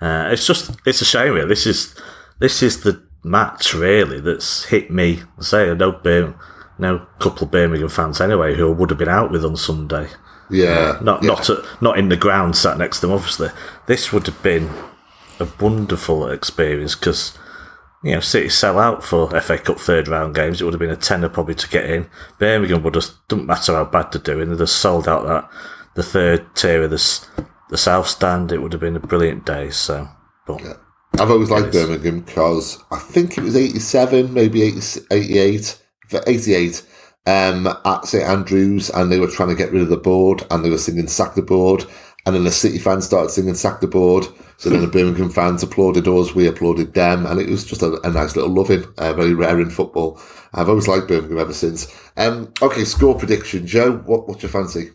[0.01, 1.33] Uh, it's just, it's a shame.
[1.33, 1.47] Really.
[1.47, 1.95] This is,
[2.39, 5.21] this is the match really that's hit me.
[5.37, 6.37] I say I know Birmingham
[6.79, 10.09] know a couple of Birmingham fans anyway who would have been out with on Sunday.
[10.49, 11.27] Yeah, uh, not yeah.
[11.27, 13.15] not at, not in the ground, sat next to them.
[13.15, 13.49] Obviously,
[13.85, 14.69] this would have been
[15.39, 17.37] a wonderful experience because
[18.03, 20.59] you know City sell out for FA Cup third round games.
[20.59, 22.09] It would have been a tenner probably to get in.
[22.39, 24.49] Birmingham would have doesn't matter how bad they're doing.
[24.49, 25.49] They'd have sold out that
[25.95, 27.27] the third tier of the
[27.69, 28.51] the South Stand.
[28.51, 29.69] It would have been a brilliant day.
[29.69, 30.07] So,
[30.45, 30.61] but.
[30.61, 30.73] Yeah.
[31.13, 36.83] I've always liked Birmingham because I think it was 87, maybe 80, 88 for 88
[37.27, 40.63] um, at St Andrews and they were trying to get rid of the board and
[40.63, 41.85] they were singing sack the board
[42.25, 44.25] and then the City fans started singing sack the board
[44.57, 47.99] so then the Birmingham fans applauded us we applauded them and it was just a,
[48.01, 50.19] a nice little loving uh, very rare in football.
[50.53, 51.87] I've always liked Birmingham ever since.
[52.17, 53.67] Um, okay score prediction.
[53.67, 54.91] Joe what, what's your fancy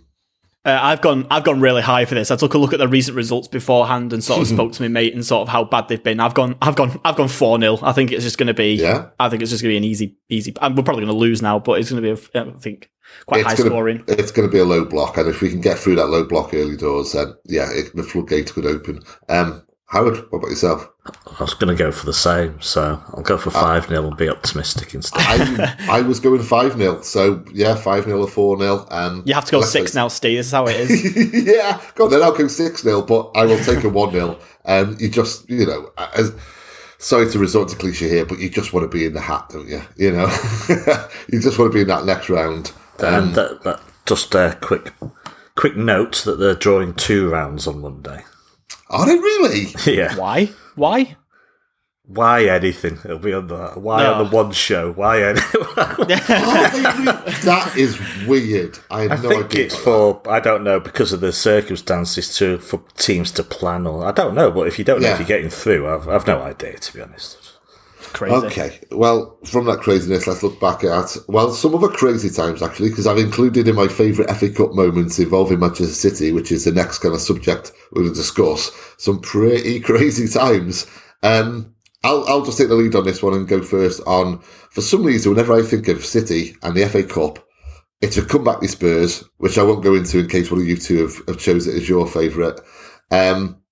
[0.64, 1.26] uh, I've gone.
[1.30, 2.30] I've gone really high for this.
[2.30, 4.88] I took a look at the recent results beforehand and sort of spoke to my
[4.88, 6.20] mate and sort of how bad they've been.
[6.20, 6.56] I've gone.
[6.62, 6.98] I've gone.
[7.04, 8.74] I've gone four 0 I think it's just going to be.
[8.74, 9.08] Yeah.
[9.20, 10.54] I think it's just going to be an easy, easy.
[10.60, 12.20] and we're probably going to lose now, but it's going to be.
[12.34, 12.90] A, I think
[13.26, 14.04] quite it's high gonna, scoring.
[14.08, 16.24] It's going to be a low block, and if we can get through that low
[16.24, 19.02] block early doors, then yeah, it, the floodgates could open.
[19.28, 20.88] Um, Howard, what about yourself?
[21.06, 24.16] I was going to go for the same, so I'll go for 5 0 and
[24.16, 25.20] be optimistic instead.
[25.20, 28.86] I, I was going 5 0, so yeah, 5 0 or 4 0.
[28.90, 30.38] Um, you have to go 6 now, Steve.
[30.38, 31.46] This is how it is.
[31.46, 34.38] yeah, go on then, I'll go 6 0, but I will take a 1 0.
[34.64, 36.32] Um, you just, you know, as,
[36.96, 39.50] sorry to resort to cliche here, but you just want to be in the hat,
[39.50, 39.82] don't you?
[39.96, 40.26] You know,
[41.28, 42.72] you just want to be in that next round.
[43.00, 44.92] Um, and that, that, just a quick,
[45.54, 48.24] quick note that they're drawing two rounds on Monday.
[48.88, 49.66] Are they really?
[49.86, 50.16] Yeah.
[50.16, 50.50] Why?
[50.74, 51.16] Why?
[52.06, 52.98] Why anything?
[53.02, 54.14] It'll be on the why no.
[54.14, 54.92] on the one show?
[54.92, 55.62] Why anything?
[55.76, 58.78] that is weird.
[58.90, 60.30] I, I no think it's for that.
[60.30, 64.34] I don't know because of the circumstances to for teams to plan or I don't
[64.34, 64.50] know.
[64.50, 65.14] But if you don't know yeah.
[65.14, 67.43] if you're getting through, I've, I've no idea to be honest
[68.14, 68.34] crazy.
[68.34, 72.88] Okay, well, from that craziness, let's look back at well some other crazy times actually,
[72.88, 76.72] because I've included in my favourite FA Cup moments involving Manchester City, which is the
[76.72, 78.70] next kind of subject we're going to discuss.
[78.96, 80.86] Some pretty crazy times.
[81.22, 84.00] Um, I'll I'll just take the lead on this one and go first.
[84.06, 84.38] On
[84.70, 87.44] for some reason, whenever I think of City and the FA Cup,
[88.00, 90.76] it's a comeback with Spurs, which I won't go into in case one of you
[90.76, 92.60] two have, have it as your favourite.
[93.10, 93.62] Um,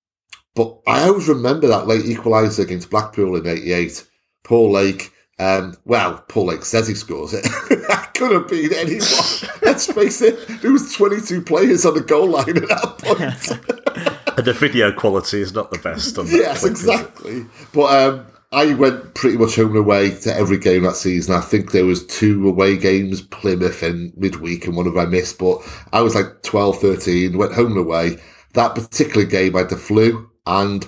[0.55, 4.07] but I always remember that late equaliser against Blackpool in '88
[4.43, 5.11] Paul Lake.
[5.39, 7.43] Um, well, Paul Lake says he scores it.
[8.13, 9.01] Could have been anyone.
[9.61, 14.37] Let's face it, there was 22 players on the goal line at that point.
[14.37, 16.17] and the video quality is not the best.
[16.17, 17.45] On yes, exactly.
[17.73, 21.33] But um, I went pretty much home and away to every game that season.
[21.33, 25.39] I think there was two away games, Plymouth and midweek, and one of I missed.
[25.39, 28.17] But I was like 12, 13, went home and away.
[28.53, 30.87] That particular game, I had the flu, and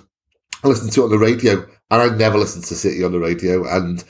[0.64, 3.20] I listened to it on the radio and I never listened to City on the
[3.20, 3.66] radio.
[3.68, 4.04] And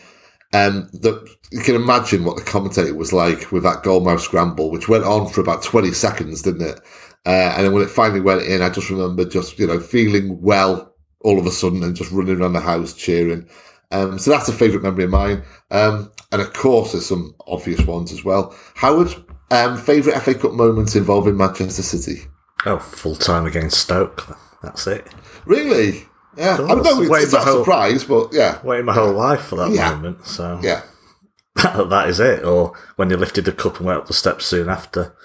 [0.54, 4.88] um, the, you can imagine what the commentator was like with that goalmouth scramble, which
[4.88, 6.80] went on for about 20 seconds, didn't it?
[7.26, 10.42] Uh, and then when it finally went in, I just remember just, you know, feeling
[10.42, 13.50] well all of a sudden and just running around the house cheering.
[13.92, 15.44] Um, so that's a favourite memory of mine.
[15.72, 18.56] Um, and of course, there's some obvious ones as well.
[18.76, 19.14] Howard,
[19.52, 22.24] um, favourite FA Cup moments involving Manchester City?
[22.66, 24.38] Oh, full time against Stoke.
[24.62, 25.08] That's it.
[25.46, 26.06] Really?
[26.38, 27.02] Yeah, I don't know.
[27.02, 28.60] It's, it's not a surprise, but yeah.
[28.64, 29.92] Waiting my whole life for that yeah.
[29.92, 30.26] moment.
[30.26, 30.82] So yeah,
[31.56, 32.44] that is it.
[32.44, 35.16] Or when they lifted the cup and went up the steps soon after.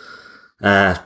[0.63, 0.99] Uh,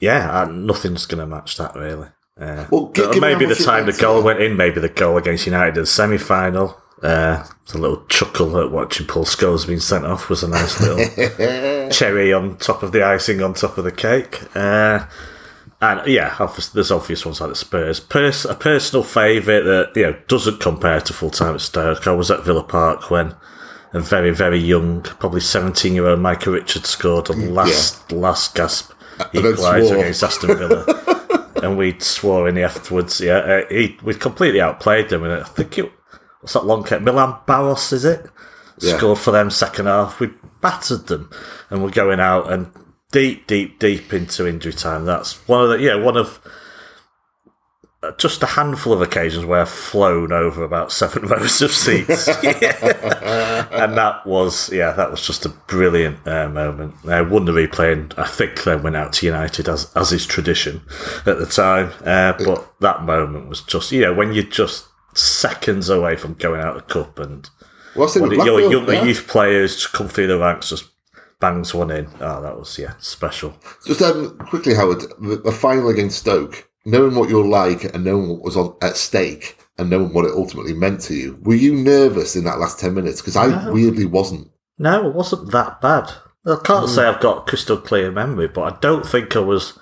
[0.00, 2.08] yeah, uh, nothing's going to match that really.
[2.40, 5.82] Uh, well, maybe the time the goal went in, maybe the goal against United in
[5.82, 6.76] the semi final.
[7.02, 11.88] Uh, a little chuckle at watching Paul Scholes being sent off was a nice little
[11.90, 14.42] cherry on top of the icing on top of the cake.
[14.54, 15.06] Uh,
[15.82, 16.36] and yeah,
[16.74, 17.98] there's obvious ones like the Spurs.
[17.98, 22.06] Pers- a personal favourite that you know doesn't compare to full time at Stoke.
[22.06, 23.34] I was at Villa Park when
[23.92, 28.16] a very very young, probably 17 year old Micah Richards scored a last yeah.
[28.16, 31.50] last gasp equaliser against Aston Villa.
[31.64, 33.20] and we swore in the afterwards.
[33.20, 35.24] Yeah, uh, he, we completely outplayed them.
[35.24, 35.92] And I think it
[36.40, 38.24] what's that long kept Milan Baros, is it?
[38.80, 38.96] Yeah.
[38.96, 40.20] Scored for them second half.
[40.20, 41.28] We battered them,
[41.70, 42.70] and we're going out and
[43.12, 45.04] deep, deep, deep into injury time.
[45.04, 46.40] That's one of the yeah one of
[48.18, 53.96] just a handful of occasions where I've flown over about seven rows of seats, and
[53.96, 56.94] that was yeah, that was just a brilliant uh, moment.
[57.06, 60.26] I won the replay, and I think then went out to United as as is
[60.26, 60.82] tradition
[61.26, 61.92] at the time.
[62.04, 66.60] Uh, but that moment was just you know when you're just seconds away from going
[66.60, 67.48] out of the cup, and
[67.94, 69.04] What's it, your younger yeah.
[69.04, 70.91] youth players come through the ranks just
[71.42, 72.08] bangs one in.
[72.20, 73.54] Oh, that was yeah special.
[73.86, 78.28] Just um, quickly, Howard, the, the final against Stoke knowing what you're like and knowing
[78.28, 81.74] what was on at stake and knowing what it ultimately meant to you, were you
[81.74, 83.20] nervous in that last 10 minutes?
[83.20, 83.72] Because I no.
[83.72, 84.50] weirdly wasn't.
[84.78, 86.12] No, it wasn't that bad.
[86.44, 86.94] I can't mm.
[86.94, 89.78] say I've got crystal clear memory, but I don't think I was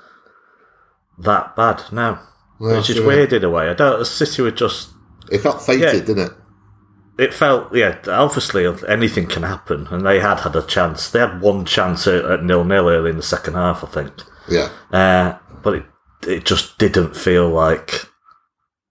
[1.19, 1.85] that bad.
[1.91, 2.19] No.
[2.59, 3.07] Well, Which is sure.
[3.07, 3.71] weird in a way.
[3.71, 4.07] I don't.
[4.07, 4.91] City were just.
[5.33, 6.33] It felt fated, yeah, didn't it?
[7.21, 11.11] It felt, yeah, obviously anything can happen, and they had had a chance.
[11.11, 14.13] They had one chance at nil nil early in the second half, I think.
[14.49, 14.71] Yeah.
[14.91, 15.85] Uh, but it
[16.27, 18.07] it just didn't feel like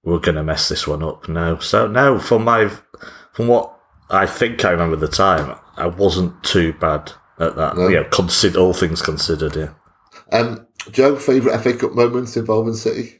[0.03, 1.27] we're going to mess this one up.
[1.27, 1.59] No.
[1.59, 2.71] So, no, from my,
[3.33, 3.77] from what
[4.09, 7.77] I think I remember the time, I wasn't too bad at that.
[7.77, 7.87] No.
[7.87, 9.73] Yeah, consider all things considered, yeah.
[10.31, 13.18] Um, Joe, favourite FA Cup moments involving City?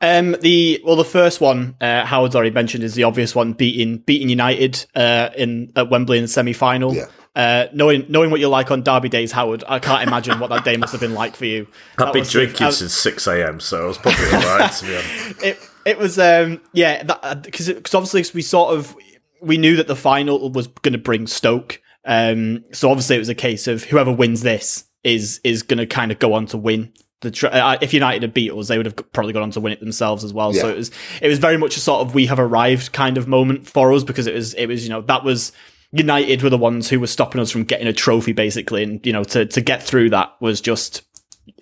[0.00, 3.98] Um, the well, the first one uh, Howard's already mentioned is the obvious one, beating
[3.98, 6.94] beating United uh, in at Wembley in the semi final.
[6.94, 7.06] Yeah.
[7.34, 10.64] Uh, knowing knowing what you're like on Derby days, Howard, I can't imagine what that
[10.64, 11.66] day must have been like for you.
[11.98, 14.72] I've been drinking since six a.m., so I was probably alright.
[14.72, 17.02] to be honest, it it was um, yeah,
[17.34, 18.94] because because obviously we sort of
[19.40, 23.28] we knew that the final was going to bring Stoke, um, so obviously it was
[23.28, 26.58] a case of whoever wins this is is going to kind of go on to
[26.58, 29.50] win the tr- uh, if United had beat us, they would have probably gone on
[29.52, 30.54] to win it themselves as well.
[30.54, 30.62] Yeah.
[30.62, 30.90] So it was
[31.22, 34.04] it was very much a sort of we have arrived kind of moment for us
[34.04, 35.52] because it was it was you know that was
[35.92, 39.12] United were the ones who were stopping us from getting a trophy, basically, and you
[39.12, 41.02] know to to get through that was just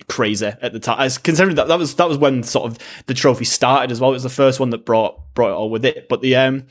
[0.08, 1.00] crazy at the time.
[1.00, 4.10] As considering that that was that was when sort of the trophy started as well.
[4.10, 6.08] It was the first one that brought brought it all with it.
[6.08, 6.66] But the um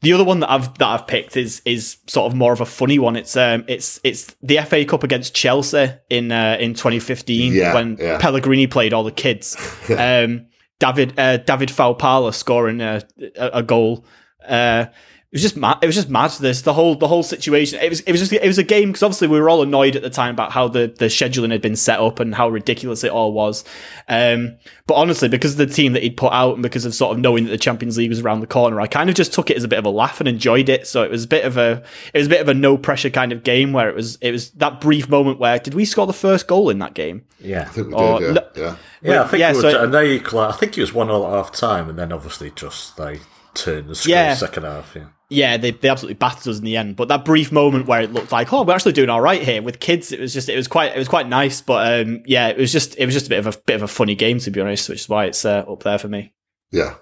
[0.00, 2.66] the other one that I've that I've picked is is sort of more of a
[2.66, 3.16] funny one.
[3.16, 7.96] It's um it's it's the FA Cup against Chelsea in uh, in 2015 yeah, when
[7.98, 8.18] yeah.
[8.18, 9.56] Pellegrini played all the kids.
[9.90, 10.46] um,
[10.78, 13.02] David uh, David Faupala scoring a,
[13.36, 14.04] a, a goal.
[14.46, 14.86] Uh,
[15.32, 15.78] was just mad.
[15.82, 16.30] It was just mad.
[16.32, 17.80] This the whole the whole situation.
[17.80, 19.96] It was it was just it was a game because obviously we were all annoyed
[19.96, 23.02] at the time about how the the scheduling had been set up and how ridiculous
[23.02, 23.64] it all was.
[24.08, 27.12] Um, but honestly, because of the team that he'd put out and because of sort
[27.12, 29.50] of knowing that the Champions League was around the corner, I kind of just took
[29.50, 30.86] it as a bit of a laugh and enjoyed it.
[30.86, 31.82] So it was a bit of a
[32.14, 34.30] it was a bit of a no pressure kind of game where it was it
[34.30, 37.24] was that brief moment where did we score the first goal in that game?
[37.40, 38.36] Yeah, I think we or, did.
[38.36, 38.76] Yeah, yeah.
[39.02, 39.22] yeah.
[39.24, 41.90] I think yeah, so and they I think it was one all at half time,
[41.90, 43.20] and then obviously just they
[43.54, 44.34] turned the screw yeah.
[44.34, 44.94] second half.
[44.94, 46.96] Yeah yeah, they, they absolutely battered us in the end.
[46.96, 49.60] But that brief moment where it looked like, oh, we're actually doing all right here
[49.60, 51.60] with kids, it was just it was quite it was quite nice.
[51.60, 53.82] But um, yeah, it was just it was just a bit of a bit of
[53.82, 56.32] a funny game to be honest, which is why it's uh, up there for me.
[56.70, 56.94] Yeah.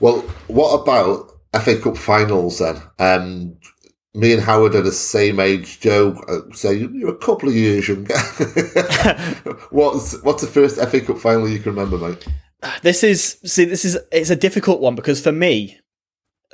[0.00, 1.30] Well, what about
[1.62, 2.80] FA Cup finals then?
[2.98, 3.56] Um,
[4.14, 5.80] me and Howard are the same age.
[5.80, 8.18] Joe, uh, say you're a couple of years younger.
[9.70, 12.26] what's what's the first FA Cup final you can remember, mate?
[12.82, 15.78] This is see, this is it's a difficult one because for me,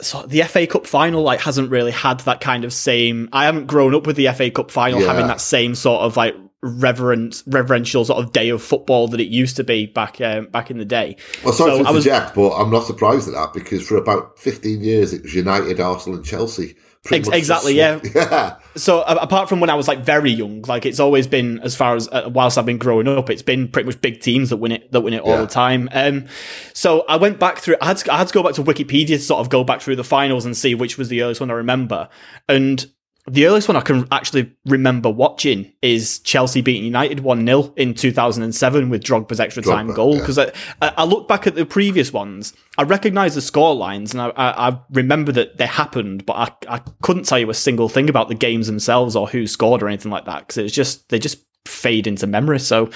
[0.00, 3.28] so the FA Cup final like hasn't really had that kind of same.
[3.32, 5.06] I haven't grown up with the FA Cup final yeah.
[5.06, 9.28] having that same sort of like reverent, reverential sort of day of football that it
[9.28, 11.16] used to be back um, back in the day.
[11.44, 14.38] Well, sorry so to interject, was, but I'm not surprised at that because for about
[14.38, 16.76] 15 years it was United, Arsenal, and Chelsea.
[17.12, 18.00] Ex- exactly, yeah.
[18.14, 18.56] yeah.
[18.76, 21.76] So uh, apart from when I was like very young, like it's always been as
[21.76, 24.56] far as uh, whilst I've been growing up, it's been pretty much big teams that
[24.56, 25.40] win it that win it all yeah.
[25.42, 25.88] the time.
[25.92, 26.26] Um,
[26.72, 27.76] so I went back through.
[27.80, 29.80] I had to, I had to go back to Wikipedia to sort of go back
[29.80, 32.08] through the finals and see which was the earliest one I remember.
[32.48, 32.86] And
[33.26, 37.94] the earliest one I can actually remember watching is Chelsea beating United 1 0 in
[37.94, 40.18] 2007 with Drogba's extra time Drogba, goal.
[40.18, 40.50] Because yeah.
[40.82, 44.28] I, I look back at the previous ones, I recognise the score lines and I,
[44.28, 46.34] I, I, remember that they happened, but
[46.68, 49.82] I, I couldn't tell you a single thing about the games themselves or who scored
[49.82, 52.60] or anything like that because it's just, they just fade into memory.
[52.60, 52.90] So,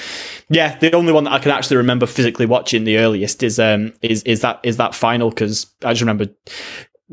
[0.51, 3.93] yeah, the only one that I can actually remember physically watching the earliest is um
[4.03, 6.27] is is that is that final because I just remember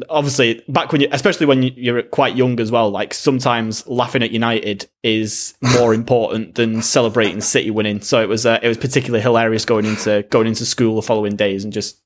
[0.09, 4.31] obviously back when you, especially when you're quite young as well, like sometimes laughing at
[4.31, 8.01] United is more important than celebrating City winning.
[8.01, 11.35] So it was uh, it was particularly hilarious going into going into school the following
[11.35, 12.01] days and just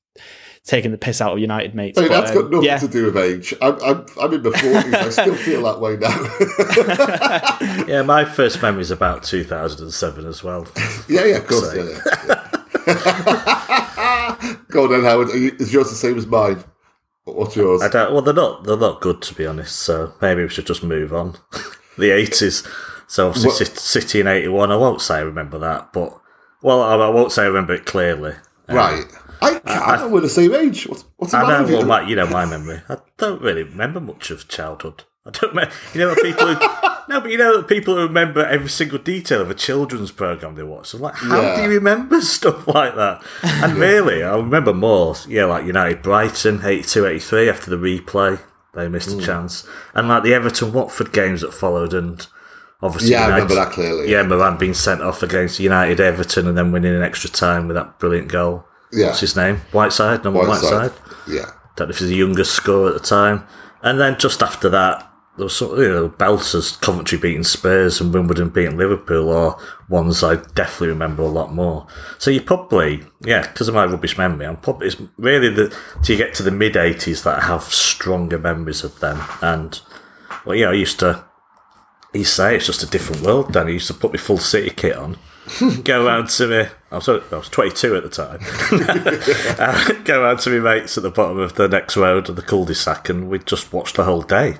[0.64, 1.98] taking the piss out of United mates.
[1.98, 2.78] I mean, but, that's um, got nothing yeah.
[2.78, 3.54] to do with age.
[3.62, 4.94] I'm, I'm, I'm in my forties.
[4.94, 7.86] I still feel that way now.
[7.86, 10.66] yeah, my first memory is about 2007 as well.
[11.08, 11.74] yeah, yeah, of course.
[11.74, 11.84] Yeah,
[12.26, 12.46] yeah,
[14.68, 15.30] Go on then, Howard.
[15.30, 16.62] Is yours the same as mine?
[17.36, 17.82] What's yours?
[17.82, 18.12] I don't.
[18.12, 18.64] Well, they're not.
[18.64, 19.76] They're not good to be honest.
[19.76, 21.36] So maybe we should just move on.
[21.98, 22.66] the eighties.
[23.06, 23.78] So obviously, what?
[23.78, 24.70] City in eighty one.
[24.70, 26.20] I won't say I remember that, but
[26.62, 28.34] well, I, won't say I remember it clearly.
[28.68, 29.04] Um, right.
[29.42, 30.86] I, I, I, we're the same age.
[30.86, 31.64] What's, what's the I know.
[31.64, 32.82] Well, my, you know my memory.
[32.88, 35.04] I don't really remember much of childhood.
[35.24, 35.50] I don't.
[35.50, 36.54] Remember, you know, people who
[37.10, 40.62] no, but you know, people who remember every single detail of a children's program they
[40.62, 40.94] watch.
[40.94, 41.56] I'm like, how yeah.
[41.56, 43.20] do you remember stuff like that?
[43.42, 45.16] And really, I remember more.
[45.26, 48.40] Yeah, like United Brighton, 82 83 after the replay.
[48.74, 49.20] They missed mm.
[49.20, 49.66] a chance.
[49.92, 52.24] And like the Everton Watford games that followed, and
[52.80, 54.08] obviously, yeah, United, I remember that clearly.
[54.08, 57.74] Yeah, Moran being sent off against United Everton and then winning an extra time with
[57.74, 58.64] that brilliant goal.
[58.92, 59.06] Yeah.
[59.06, 59.56] What's his name?
[59.72, 60.92] Whiteside, Norman Whiteside.
[60.92, 61.00] Whiteside.
[61.28, 61.50] Yeah.
[61.74, 63.44] Don't know if he's the youngest scorer at the time.
[63.82, 65.09] And then just after that,
[65.40, 70.22] there was some, you know, belters, Coventry beating Spurs and Wimbledon beating Liverpool are ones
[70.22, 71.86] I definitely remember a lot more.
[72.18, 76.18] So you probably, yeah, because of my rubbish memory, I'm probably, it's really the, till
[76.18, 79.22] you get to the mid 80s that I have stronger memories of them.
[79.40, 79.80] And,
[80.44, 81.24] well, yeah, I used to,
[82.12, 83.68] you say it's just a different world then.
[83.68, 85.16] I used to put my full city kit on.
[85.84, 86.68] go around to me.
[86.90, 88.40] I was, I was 22 at the time.
[89.58, 92.42] uh, go around to my mates at the bottom of the next road of the
[92.42, 94.58] cul-de-sac, and we'd just watch the whole day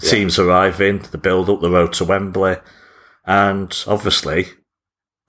[0.00, 0.10] yeah.
[0.10, 2.56] teams arriving, the build up, the road to Wembley.
[3.26, 4.48] And obviously,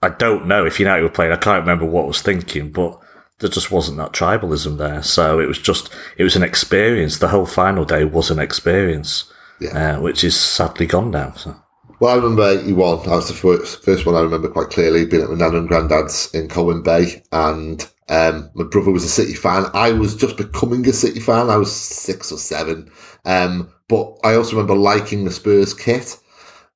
[0.02, 2.98] I don't know if United were playing, I can't remember what I was thinking, but
[3.40, 5.02] there just wasn't that tribalism there.
[5.02, 7.18] So it was just, it was an experience.
[7.18, 9.30] The whole final day was an experience,
[9.60, 9.96] yeah.
[9.96, 11.32] uh, which is sadly gone now.
[11.32, 11.56] So.
[12.00, 13.04] Well, I remember 81.
[13.04, 15.68] That was the first, first one I remember quite clearly, being at my nan and
[15.68, 17.22] granddad's in Colwyn Bay.
[17.32, 19.66] And um, my brother was a City fan.
[19.72, 21.48] I was just becoming a City fan.
[21.48, 22.90] I was six or seven.
[23.24, 26.18] Um, but I also remember liking the Spurs kit.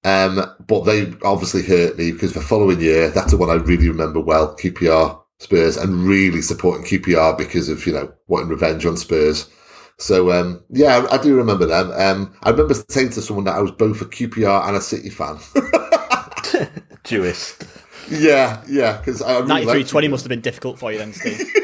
[0.04, 3.88] Um, but they obviously hurt me because the following year, that's the one I really
[3.88, 8.96] remember well, QPR Spurs, and really supporting QPR because of, you know, wanting revenge on
[8.96, 9.48] Spurs.
[9.98, 11.90] So, um, yeah, I, do remember them.
[11.92, 15.10] Um, I remember saying to someone that I was both a QPR and a City
[15.10, 15.38] fan.
[17.04, 17.54] Jewish.
[18.08, 21.40] Yeah, yeah, because I really 93 20 must have been difficult for you then, Steve.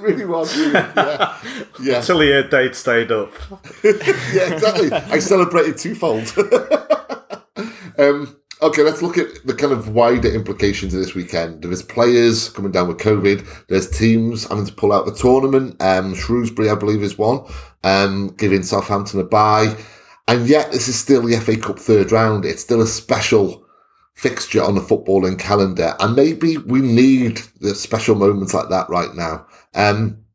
[0.00, 0.56] really was.
[0.56, 1.38] Yeah,
[1.82, 1.98] yeah.
[1.98, 3.32] Until the date stayed up.
[3.84, 4.92] yeah, exactly.
[4.92, 6.32] I celebrated twofold.
[7.98, 11.62] um, okay, let's look at the kind of wider implications of this weekend.
[11.62, 13.66] There's players coming down with COVID.
[13.68, 15.80] There's teams having to pull out the tournament.
[15.80, 17.44] Um, Shrewsbury, I believe, is one,
[17.84, 19.76] um, giving Southampton a bye.
[20.28, 22.44] And yet, this is still the FA Cup third round.
[22.44, 23.66] It's still a special
[24.20, 25.96] fixture on the footballing calendar.
[25.98, 29.46] And maybe we need the special moments like that right now.
[29.74, 30.26] Um,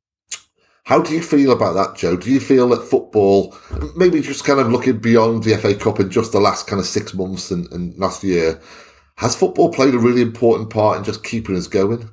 [0.86, 2.17] how do you feel about that, Joe?
[2.17, 3.56] Do you feel that football,
[3.95, 6.88] maybe just kind of looking beyond the FA Cup in just the last kind of
[6.88, 8.60] six months and, and last year,
[9.17, 12.10] has football played a really important part in just keeping us going?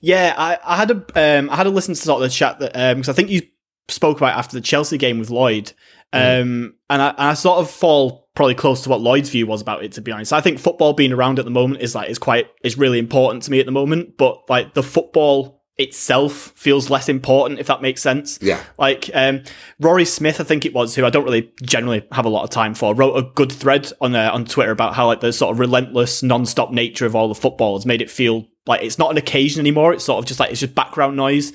[0.00, 2.60] Yeah, I, I had a um, I had a listen to sort of the chat
[2.60, 3.42] that because um, I think you
[3.88, 5.72] spoke about after the Chelsea game with Lloyd.
[6.12, 9.60] Um, and, I, and I sort of fall probably close to what Lloyd's view was
[9.60, 9.92] about it.
[9.92, 12.48] To be honest, I think football being around at the moment is like is quite
[12.62, 14.16] is really important to me at the moment.
[14.16, 18.38] But like the football itself feels less important, if that makes sense.
[18.40, 18.62] Yeah.
[18.78, 19.42] Like um,
[19.78, 22.50] Rory Smith, I think it was, who I don't really generally have a lot of
[22.50, 25.52] time for, wrote a good thread on uh, on Twitter about how like the sort
[25.52, 29.10] of relentless, non-stop nature of all the football has made it feel like it's not
[29.10, 29.92] an occasion anymore.
[29.92, 31.52] It's sort of just like it's just background noise.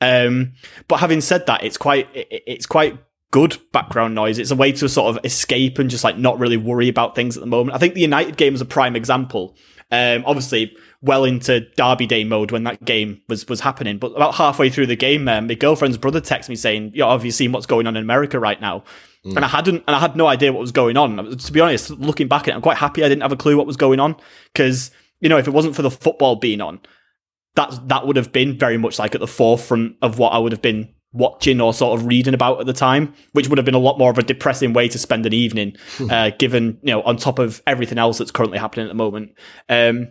[0.00, 0.52] Um,
[0.88, 2.98] but having said that, it's quite it, it's quite
[3.34, 4.38] good background noise.
[4.38, 7.36] It's a way to sort of escape and just like not really worry about things
[7.36, 7.74] at the moment.
[7.74, 9.56] I think the United game is a prime example.
[9.90, 13.98] Um, obviously, well into Derby Day mode when that game was was happening.
[13.98, 17.24] But about halfway through the game, um, my girlfriend's brother texted me saying, "Yo, have
[17.24, 18.84] you seen what's going on in America right now?"
[19.26, 19.34] Mm.
[19.34, 21.36] And I hadn't, and I had no idea what was going on.
[21.36, 23.56] To be honest, looking back at it, I'm quite happy I didn't have a clue
[23.56, 24.14] what was going on
[24.52, 26.78] because you know if it wasn't for the football being on,
[27.56, 30.52] that that would have been very much like at the forefront of what I would
[30.52, 33.74] have been watching or sort of reading about at the time, which would have been
[33.74, 36.10] a lot more of a depressing way to spend an evening, hmm.
[36.10, 39.32] uh, given you know on top of everything else that's currently happening at the moment.
[39.68, 40.08] Um,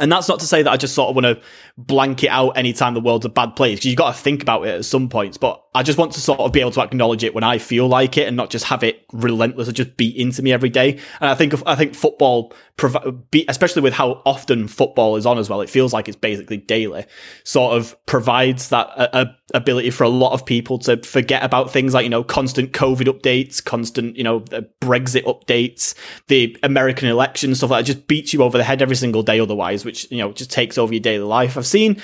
[0.00, 1.40] and that's not to say that I just sort of want to
[1.78, 4.66] blank it out anytime the world's a bad place, because you've got to think about
[4.66, 5.38] it at some points.
[5.38, 7.88] But I just want to sort of be able to acknowledge it when I feel
[7.88, 10.98] like it and not just have it relentless or just beat into me every day.
[11.20, 12.52] And I think, I think football,
[13.48, 17.06] especially with how often football is on as well, it feels like it's basically daily,
[17.44, 21.94] sort of provides that uh, ability for a lot of people to forget about things
[21.94, 25.94] like, you know, constant COVID updates, constant, you know, Brexit updates,
[26.28, 27.94] the American election, stuff like that.
[27.94, 30.76] just beats you over the head every single day otherwise, which, you know, just takes
[30.76, 31.56] over your daily life.
[31.56, 32.00] I've seen,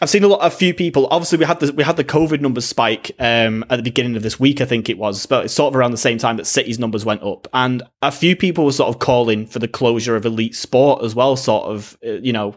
[0.00, 1.06] I've seen a lot, a few people.
[1.10, 4.22] Obviously, we had the we had the COVID numbers spike um, at the beginning of
[4.22, 4.60] this week.
[4.60, 7.04] I think it was, but it's sort of around the same time that City's numbers
[7.04, 10.56] went up, and a few people were sort of calling for the closure of elite
[10.56, 11.36] sport as well.
[11.36, 12.56] Sort of, uh, you know,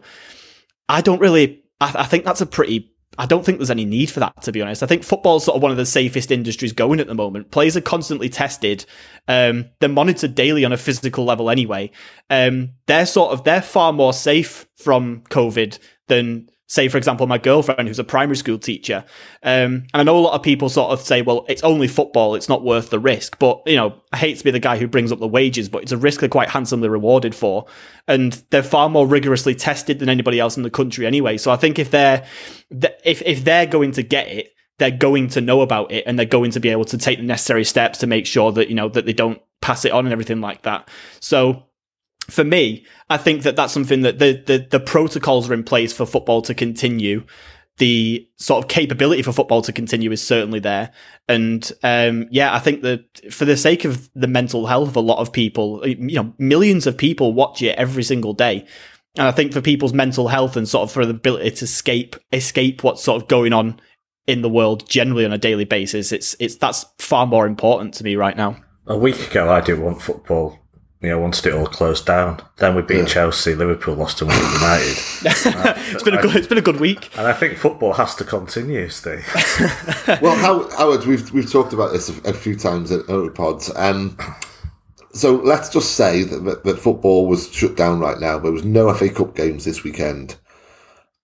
[0.88, 1.62] I don't really.
[1.80, 4.52] I, I think that's a pretty I don't think there's any need for that, to
[4.52, 4.82] be honest.
[4.82, 7.50] I think football's sort of one of the safest industries going at the moment.
[7.50, 8.84] Players are constantly tested.
[9.26, 11.90] Um, they're monitored daily on a physical level anyway.
[12.30, 17.38] Um, they're sort of, they're far more safe from COVID than say, for example, my
[17.38, 19.04] girlfriend who's a primary school teacher.
[19.42, 22.34] Um, and I know a lot of people sort of say, well, it's only football.
[22.34, 23.38] It's not worth the risk.
[23.38, 25.82] But, you know, I hate to be the guy who brings up the wages, but
[25.82, 27.66] it's a risk they're quite handsomely rewarded for.
[28.06, 31.38] And they're far more rigorously tested than anybody else in the country anyway.
[31.38, 32.26] So I think if they're,
[33.02, 36.26] if, if they're going to get it, they're going to know about it and they're
[36.26, 38.90] going to be able to take the necessary steps to make sure that, you know,
[38.90, 40.88] that they don't pass it on and everything like that.
[41.20, 41.64] So
[42.28, 45.92] for me, I think that that's something that the, the, the protocols are in place
[45.92, 47.24] for football to continue.
[47.78, 50.90] The sort of capability for football to continue is certainly there.
[51.28, 55.00] And, um, yeah, I think that for the sake of the mental health of a
[55.00, 58.66] lot of people, you know, millions of people watch it every single day.
[59.16, 62.16] And I think for people's mental health and sort of for the ability to escape,
[62.32, 63.80] escape what's sort of going on
[64.26, 68.04] in the world generally on a daily basis, it's, it's, that's far more important to
[68.04, 68.56] me right now.
[68.86, 70.58] A week ago, I didn't want football
[71.00, 72.40] you know, wanted it all closed down.
[72.56, 73.04] Then we beat yeah.
[73.04, 74.96] Chelsea, Liverpool lost to United.
[75.94, 76.34] it's been a good.
[76.34, 79.26] It's been a good week, and I think football has to continue, Steve.
[80.20, 83.70] well, Howard, we've we've talked about this a, a few times at other pods.
[83.76, 84.18] Um,
[85.12, 88.38] so let's just say that, that football was shut down right now.
[88.38, 90.36] There was no FA Cup games this weekend.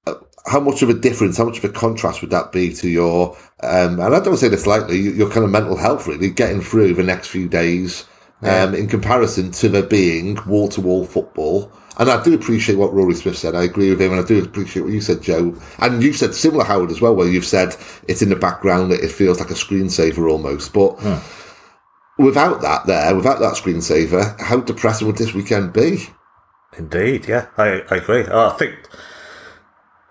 [0.07, 0.15] Uh,
[0.47, 3.37] how much of a difference, how much of a contrast would that be to your,
[3.63, 6.95] um, and I don't say this lightly, your kind of mental health, really, getting through
[6.95, 8.07] the next few days
[8.45, 11.73] um, in comparison to there being wall to wall football.
[11.97, 13.55] And I do appreciate what Rory Smith said.
[13.55, 15.55] I agree with him, and I do appreciate what you said, Joe.
[15.79, 17.77] And you've said similar, Howard, as well, where you've said
[18.09, 20.73] it's in the background, it feels like a screensaver almost.
[20.73, 22.23] But hmm.
[22.23, 26.09] without that there, without that screensaver, how depressing would this weekend be?
[26.77, 28.25] Indeed, yeah, I, I agree.
[28.29, 28.75] Oh, I think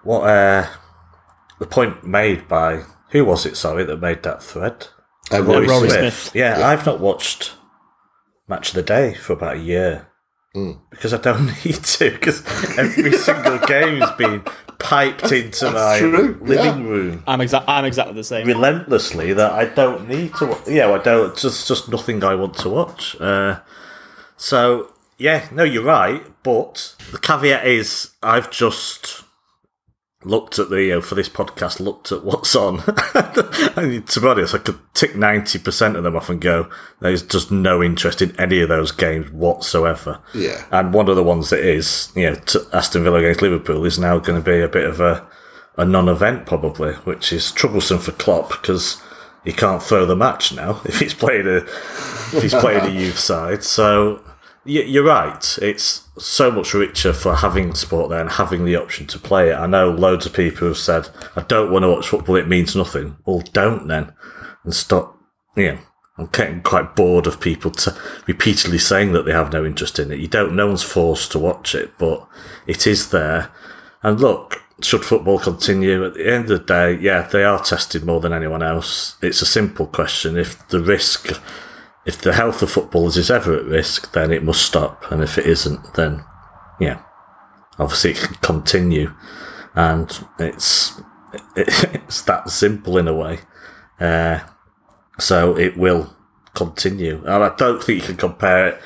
[0.03, 0.67] what uh,
[1.59, 3.57] the point made by who was it?
[3.57, 4.88] Sorry, that made that thread.
[5.31, 6.13] Uh, Rory, Rory Smith.
[6.13, 6.36] Smith.
[6.36, 7.55] Yeah, yeah, I've not watched
[8.48, 10.08] match of the day for about a year.
[10.56, 10.80] Mm.
[10.91, 12.46] Because I don't need to, because
[12.78, 14.44] every single game has been
[14.78, 16.38] piped into my true.
[16.41, 16.89] living yeah.
[16.89, 17.24] room.
[17.26, 17.68] I'm exact.
[17.68, 18.46] I'm exactly the same.
[18.46, 20.58] Relentlessly, that I don't need to.
[20.68, 21.36] Yeah, I don't.
[21.36, 23.20] Just, just nothing I want to watch.
[23.20, 23.62] Uh,
[24.38, 26.24] so yeah, no, you're right.
[26.44, 29.22] But the caveat is, I've just
[30.26, 32.82] looked at the you know, for this podcast, looked at what's on.
[33.76, 36.69] and to be honest, I could tick ninety percent of them off and go.
[36.99, 40.19] There's just no interest in any of those games whatsoever.
[40.34, 40.65] Yeah.
[40.71, 42.38] And one of the ones that is, you know,
[42.71, 45.28] Aston Villa against Liverpool is now going to be a bit of a
[45.76, 49.01] a non-event probably, which is troublesome for Klopp because
[49.43, 53.19] he can't throw the match now if he's played a if he's played a youth
[53.19, 53.63] side.
[53.63, 54.24] So
[54.66, 55.57] you're right.
[55.61, 59.55] It's so much richer for having sport there and having the option to play it.
[59.55, 62.76] I know loads of people have said, I don't want to watch football, it means
[62.76, 63.18] nothing.
[63.26, 64.14] Well, don't then.
[64.64, 65.18] And stop,
[65.55, 65.80] know,
[66.18, 67.74] I'm getting quite bored of people
[68.28, 70.20] repeatedly saying that they have no interest in it.
[70.20, 72.28] You don't, no one's forced to watch it, but
[72.68, 73.51] it is there.
[74.03, 76.05] And look, should football continue?
[76.05, 79.16] At the end of the day, yeah, they are tested more than anyone else.
[79.22, 80.38] It's a simple question.
[80.38, 81.41] If the risk
[82.06, 85.10] if the health of footballers is ever at risk, then it must stop.
[85.12, 86.24] And if it isn't, then,
[86.80, 87.01] yeah,
[87.80, 89.14] obviously it can continue.
[89.74, 91.01] And it's,
[91.56, 93.39] it's that simple in a way.
[93.99, 94.41] Uh,
[95.18, 96.14] so it will
[96.54, 97.20] continue.
[97.26, 98.82] And I don't think you can compare it,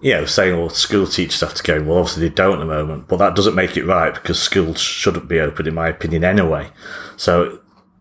[0.00, 1.82] you know, saying, well, school teachers have to go.
[1.82, 4.80] Well, obviously they don't at the moment, but that doesn't make it right because schools
[4.80, 6.70] shouldn't be open, in my opinion, anyway.
[7.16, 7.60] So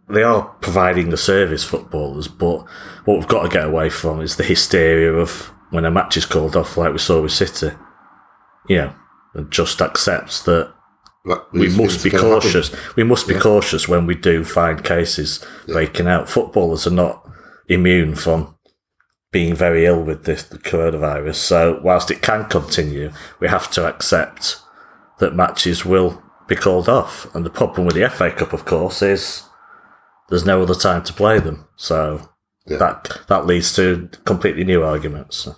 [0.10, 2.66] they are providing the service footballers, but
[3.06, 6.26] what we've got to get away from is the hysteria of when a match is
[6.26, 7.72] called off, like we saw with City.
[8.68, 8.96] You know,
[9.34, 10.74] and just accepts that
[11.52, 12.70] we must be cautious.
[12.70, 12.94] Happen.
[12.98, 13.40] We must be yeah.
[13.40, 15.74] cautious when we do find cases yeah.
[15.74, 16.30] breaking out.
[16.30, 17.28] Footballers are not
[17.68, 18.56] immune from
[19.32, 21.36] being very ill with this the coronavirus.
[21.36, 24.58] So whilst it can continue, we have to accept
[25.20, 27.34] that matches will be called off.
[27.34, 29.44] And the problem with the FA Cup, of course, is
[30.30, 31.68] there's no other time to play them.
[31.76, 32.30] So
[32.66, 32.78] yeah.
[32.78, 35.38] that that leads to completely new arguments.
[35.38, 35.56] So.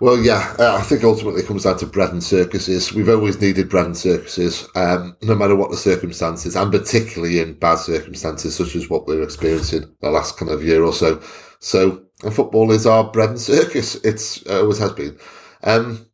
[0.00, 2.92] Well, yeah, uh, I think ultimately it comes down to bread and circuses.
[2.92, 7.54] We've always needed bread and circuses, um, no matter what the circumstances, and particularly in
[7.54, 11.22] bad circumstances such as what we're experiencing the last kind of year or so.
[11.60, 13.94] So, and football is our bread and circus.
[13.96, 15.16] It's uh, always has been.
[15.62, 16.06] Um,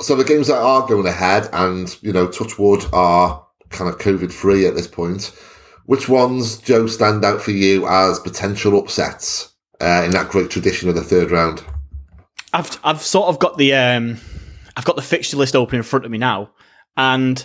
[0.00, 4.32] so the games that are going ahead, and you know, touchwood are kind of COVID
[4.32, 5.32] free at this point.
[5.90, 10.88] Which ones, Joe, stand out for you as potential upsets uh, in that great tradition
[10.88, 11.64] of the third round?
[12.52, 14.18] I've I've sort of got the um,
[14.76, 16.52] I've got the fixture list open in front of me now,
[16.96, 17.44] and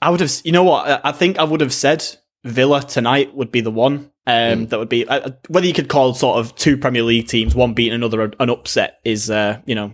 [0.00, 2.04] I would have, you know what, I think I would have said
[2.44, 4.12] Villa tonight would be the one.
[4.28, 4.68] Um, mm.
[4.68, 7.74] that would be uh, whether you could call sort of two Premier League teams, one
[7.74, 9.92] beating another, an upset is uh, you know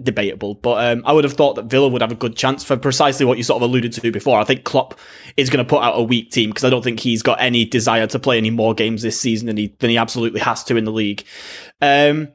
[0.00, 0.54] debatable.
[0.54, 3.26] But um, I would have thought that Villa would have a good chance for precisely
[3.26, 4.38] what you sort of alluded to before.
[4.38, 4.98] I think Klopp
[5.36, 7.64] is going to put out a weak team because I don't think he's got any
[7.64, 10.76] desire to play any more games this season than he than he absolutely has to
[10.76, 11.24] in the league.
[11.80, 12.28] Um,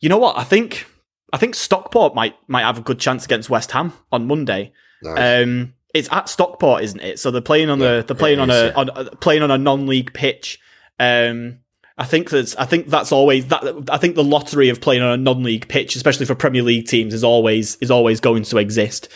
[0.00, 0.38] you know what?
[0.38, 0.86] I think
[1.32, 4.72] I think Stockport might might have a good chance against West Ham on Monday.
[5.02, 5.44] Nice.
[5.44, 7.18] Um, it's at Stockport, isn't it?
[7.18, 8.72] So they're playing on yeah, the they're playing on is, a, yeah.
[8.74, 10.58] on uh, playing on a non-league pitch.
[10.98, 11.58] Um,
[11.98, 15.12] I think that's I think that's always that I think the lottery of playing on
[15.12, 19.08] a non-league pitch, especially for Premier League teams, is always is always going to exist.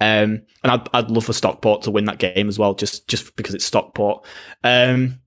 [0.00, 3.36] Um, and I'd, I'd love for Stockport to win that game as well, just just
[3.36, 4.24] because it's Stockport.
[4.64, 5.20] Um,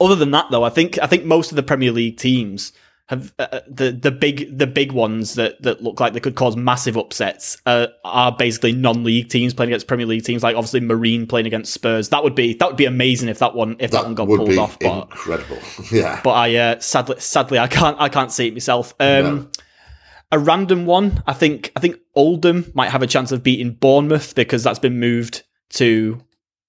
[0.00, 2.72] other than that, though, I think I think most of the Premier League teams
[3.08, 6.36] have uh, uh, the the big the big ones that that look like they could
[6.36, 10.80] cause massive upsets uh, are basically non-league teams playing against Premier League teams, like obviously
[10.80, 12.08] Marine playing against Spurs.
[12.08, 14.26] That would be that would be amazing if that one if that, that one got
[14.26, 14.78] pulled off.
[14.78, 15.58] But, incredible,
[15.92, 16.20] yeah.
[16.24, 18.94] But I uh, sadly sadly I can't I can't see it myself.
[18.98, 19.48] Um, no.
[20.32, 24.34] A random one, I think I think Oldham might have a chance of beating Bournemouth
[24.34, 25.42] because that's been moved
[25.74, 26.20] to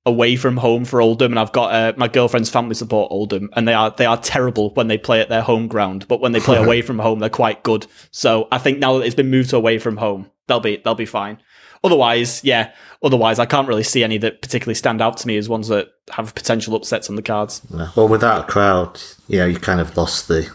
[0.05, 3.67] away from home for Oldham, and I've got uh, my girlfriend's family support Oldham, and
[3.67, 6.39] they are they are terrible when they play at their home ground, but when they
[6.39, 7.87] play away from home, they're quite good.
[8.11, 10.95] So I think now that it's been moved to away from home, they'll be they'll
[10.95, 11.39] be fine.
[11.83, 12.73] Otherwise, yeah.
[13.03, 15.89] Otherwise, I can't really see any that particularly stand out to me as ones that
[16.11, 17.61] have potential upsets on the cards.
[17.95, 20.49] Well, without a crowd, yeah, you kind of lost the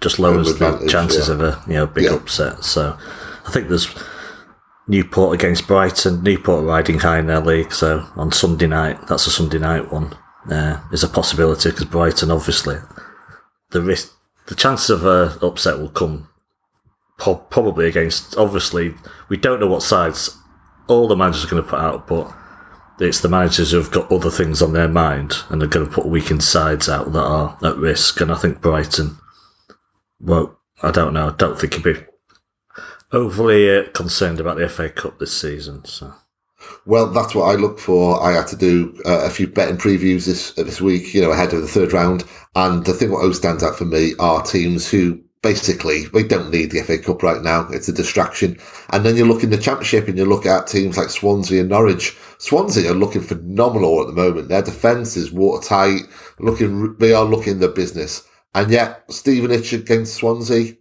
[0.00, 1.34] just lowers the chances yeah.
[1.34, 2.14] of a you know big yeah.
[2.14, 2.64] upset.
[2.64, 2.96] So
[3.46, 3.86] I think there's
[4.90, 6.24] Newport against Brighton.
[6.24, 10.16] Newport riding high in their league, so on Sunday night, that's a Sunday night one.
[10.50, 12.76] Uh, is a possibility because Brighton, obviously,
[13.70, 14.12] the risk,
[14.48, 16.28] the chance of a upset will come
[17.18, 18.36] po- probably against.
[18.36, 18.94] Obviously,
[19.28, 20.36] we don't know what sides
[20.88, 22.34] all the managers are going to put out, but
[22.98, 26.06] it's the managers who've got other things on their mind and are going to put
[26.06, 28.20] weakened sides out that are at risk.
[28.20, 29.18] And I think Brighton,
[30.18, 31.28] well, I don't know.
[31.28, 32.09] I don't think it'd be
[33.12, 35.84] overly uh, concerned about the FA Cup this season.
[35.84, 36.14] So.
[36.86, 38.22] Well, that's what I look for.
[38.22, 41.30] I had to do uh, a few betting previews this uh, this week, you know,
[41.30, 42.24] ahead of the third round.
[42.54, 46.50] And the thing what always stands out for me are teams who basically we don't
[46.50, 47.66] need the FA Cup right now.
[47.70, 48.58] It's a distraction.
[48.90, 51.70] And then you look in the Championship and you look at teams like Swansea and
[51.70, 52.16] Norwich.
[52.38, 54.48] Swansea are looking phenomenal at the moment.
[54.48, 56.02] Their defence is watertight.
[56.38, 58.26] Looking, they are looking the business.
[58.54, 60.74] And yet, Stevenage against Swansea,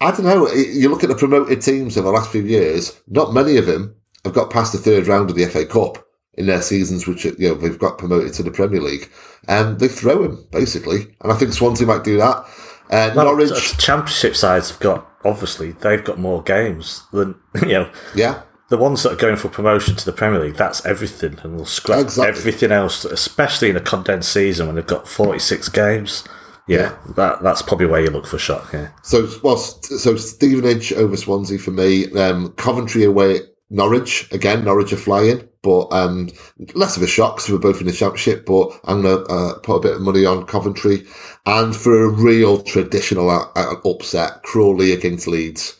[0.00, 0.50] I don't know.
[0.52, 3.96] You look at the promoted teams in the last few years, not many of them
[4.24, 7.34] have got past the third round of the FA Cup in their seasons, which, you
[7.38, 9.10] know, they've got promoted to the Premier League.
[9.48, 11.14] And they throw them, basically.
[11.22, 12.44] And I think Swansea might do that.
[12.90, 13.78] Uh, well, Norwich.
[13.78, 17.90] Championship sides have got, obviously, they've got more games than, you know.
[18.14, 18.42] Yeah.
[18.68, 21.38] The ones that are going for promotion to the Premier League, that's everything.
[21.42, 22.28] And they'll scrap exactly.
[22.28, 26.24] everything else, especially in a condensed season when they've got 46 games.
[26.68, 28.72] Yeah, that that's probably where you look for shock.
[28.72, 28.88] Yeah.
[29.02, 32.10] So well, so Stevenage over Swansea for me.
[32.12, 33.40] Um, Coventry away
[33.70, 34.64] Norwich again.
[34.64, 36.28] Norwich are flying, but um,
[36.74, 38.46] less of a shock because we're both in the championship.
[38.46, 41.06] But I'm gonna uh, put a bit of money on Coventry,
[41.46, 45.78] and for a real traditional uh, uh upset, Crawley against Leeds.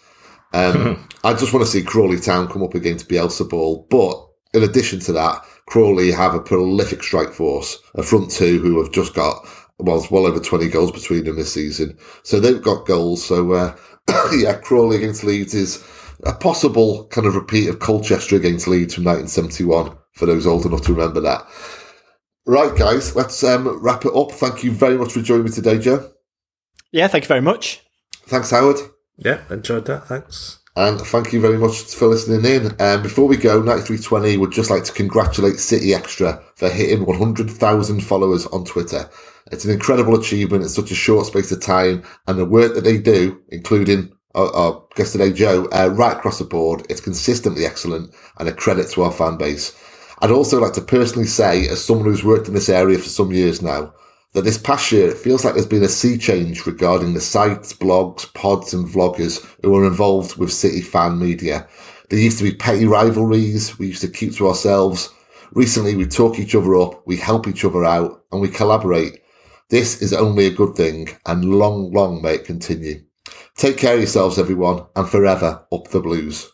[0.53, 4.25] Um, I just want to see Crawley Town come up against Bielsa ball, but
[4.55, 8.93] in addition to that, Crawley have a prolific strike force, a front two who have
[8.93, 9.45] just got
[9.79, 11.99] well, it's well over 20 goals between them this season.
[12.23, 13.25] So they've got goals.
[13.25, 13.77] So, uh,
[14.37, 15.85] yeah, Crawley against Leeds is
[16.25, 20.83] a possible kind of repeat of Colchester against Leeds from 1971 for those old enough
[20.83, 21.47] to remember that.
[22.47, 24.33] Right, guys, let's um, wrap it up.
[24.33, 26.11] Thank you very much for joining me today, Joe.
[26.93, 27.83] Yeah, thank you very much.
[28.27, 28.77] Thanks, Howard.
[29.19, 30.07] Yeah, enjoyed that.
[30.07, 30.61] Thanks.
[30.77, 32.67] And thank you very much for listening in.
[32.73, 37.07] And um, before we go, 9320 would just like to congratulate City Extra for hitting
[37.07, 39.09] 100,000 followers on Twitter.
[39.53, 42.85] It's an incredible achievement in such a short space of time, and the work that
[42.85, 47.65] they do, including our, our guest today, Joe, uh, right across the board, it's consistently
[47.65, 49.75] excellent and a credit to our fan base.
[50.21, 53.33] I'd also like to personally say, as someone who's worked in this area for some
[53.33, 53.95] years now,
[54.33, 57.73] that this past year it feels like there's been a sea change regarding the sites,
[57.73, 61.69] blogs, pods, and vloggers who are involved with City fan media.
[62.11, 65.09] There used to be petty rivalries we used to keep to ourselves.
[65.53, 69.21] Recently, we talk each other up, we help each other out, and we collaborate.
[69.69, 73.03] This is only a good thing, and long, long may it continue.
[73.57, 76.53] Take care of yourselves, everyone, and forever up the blues.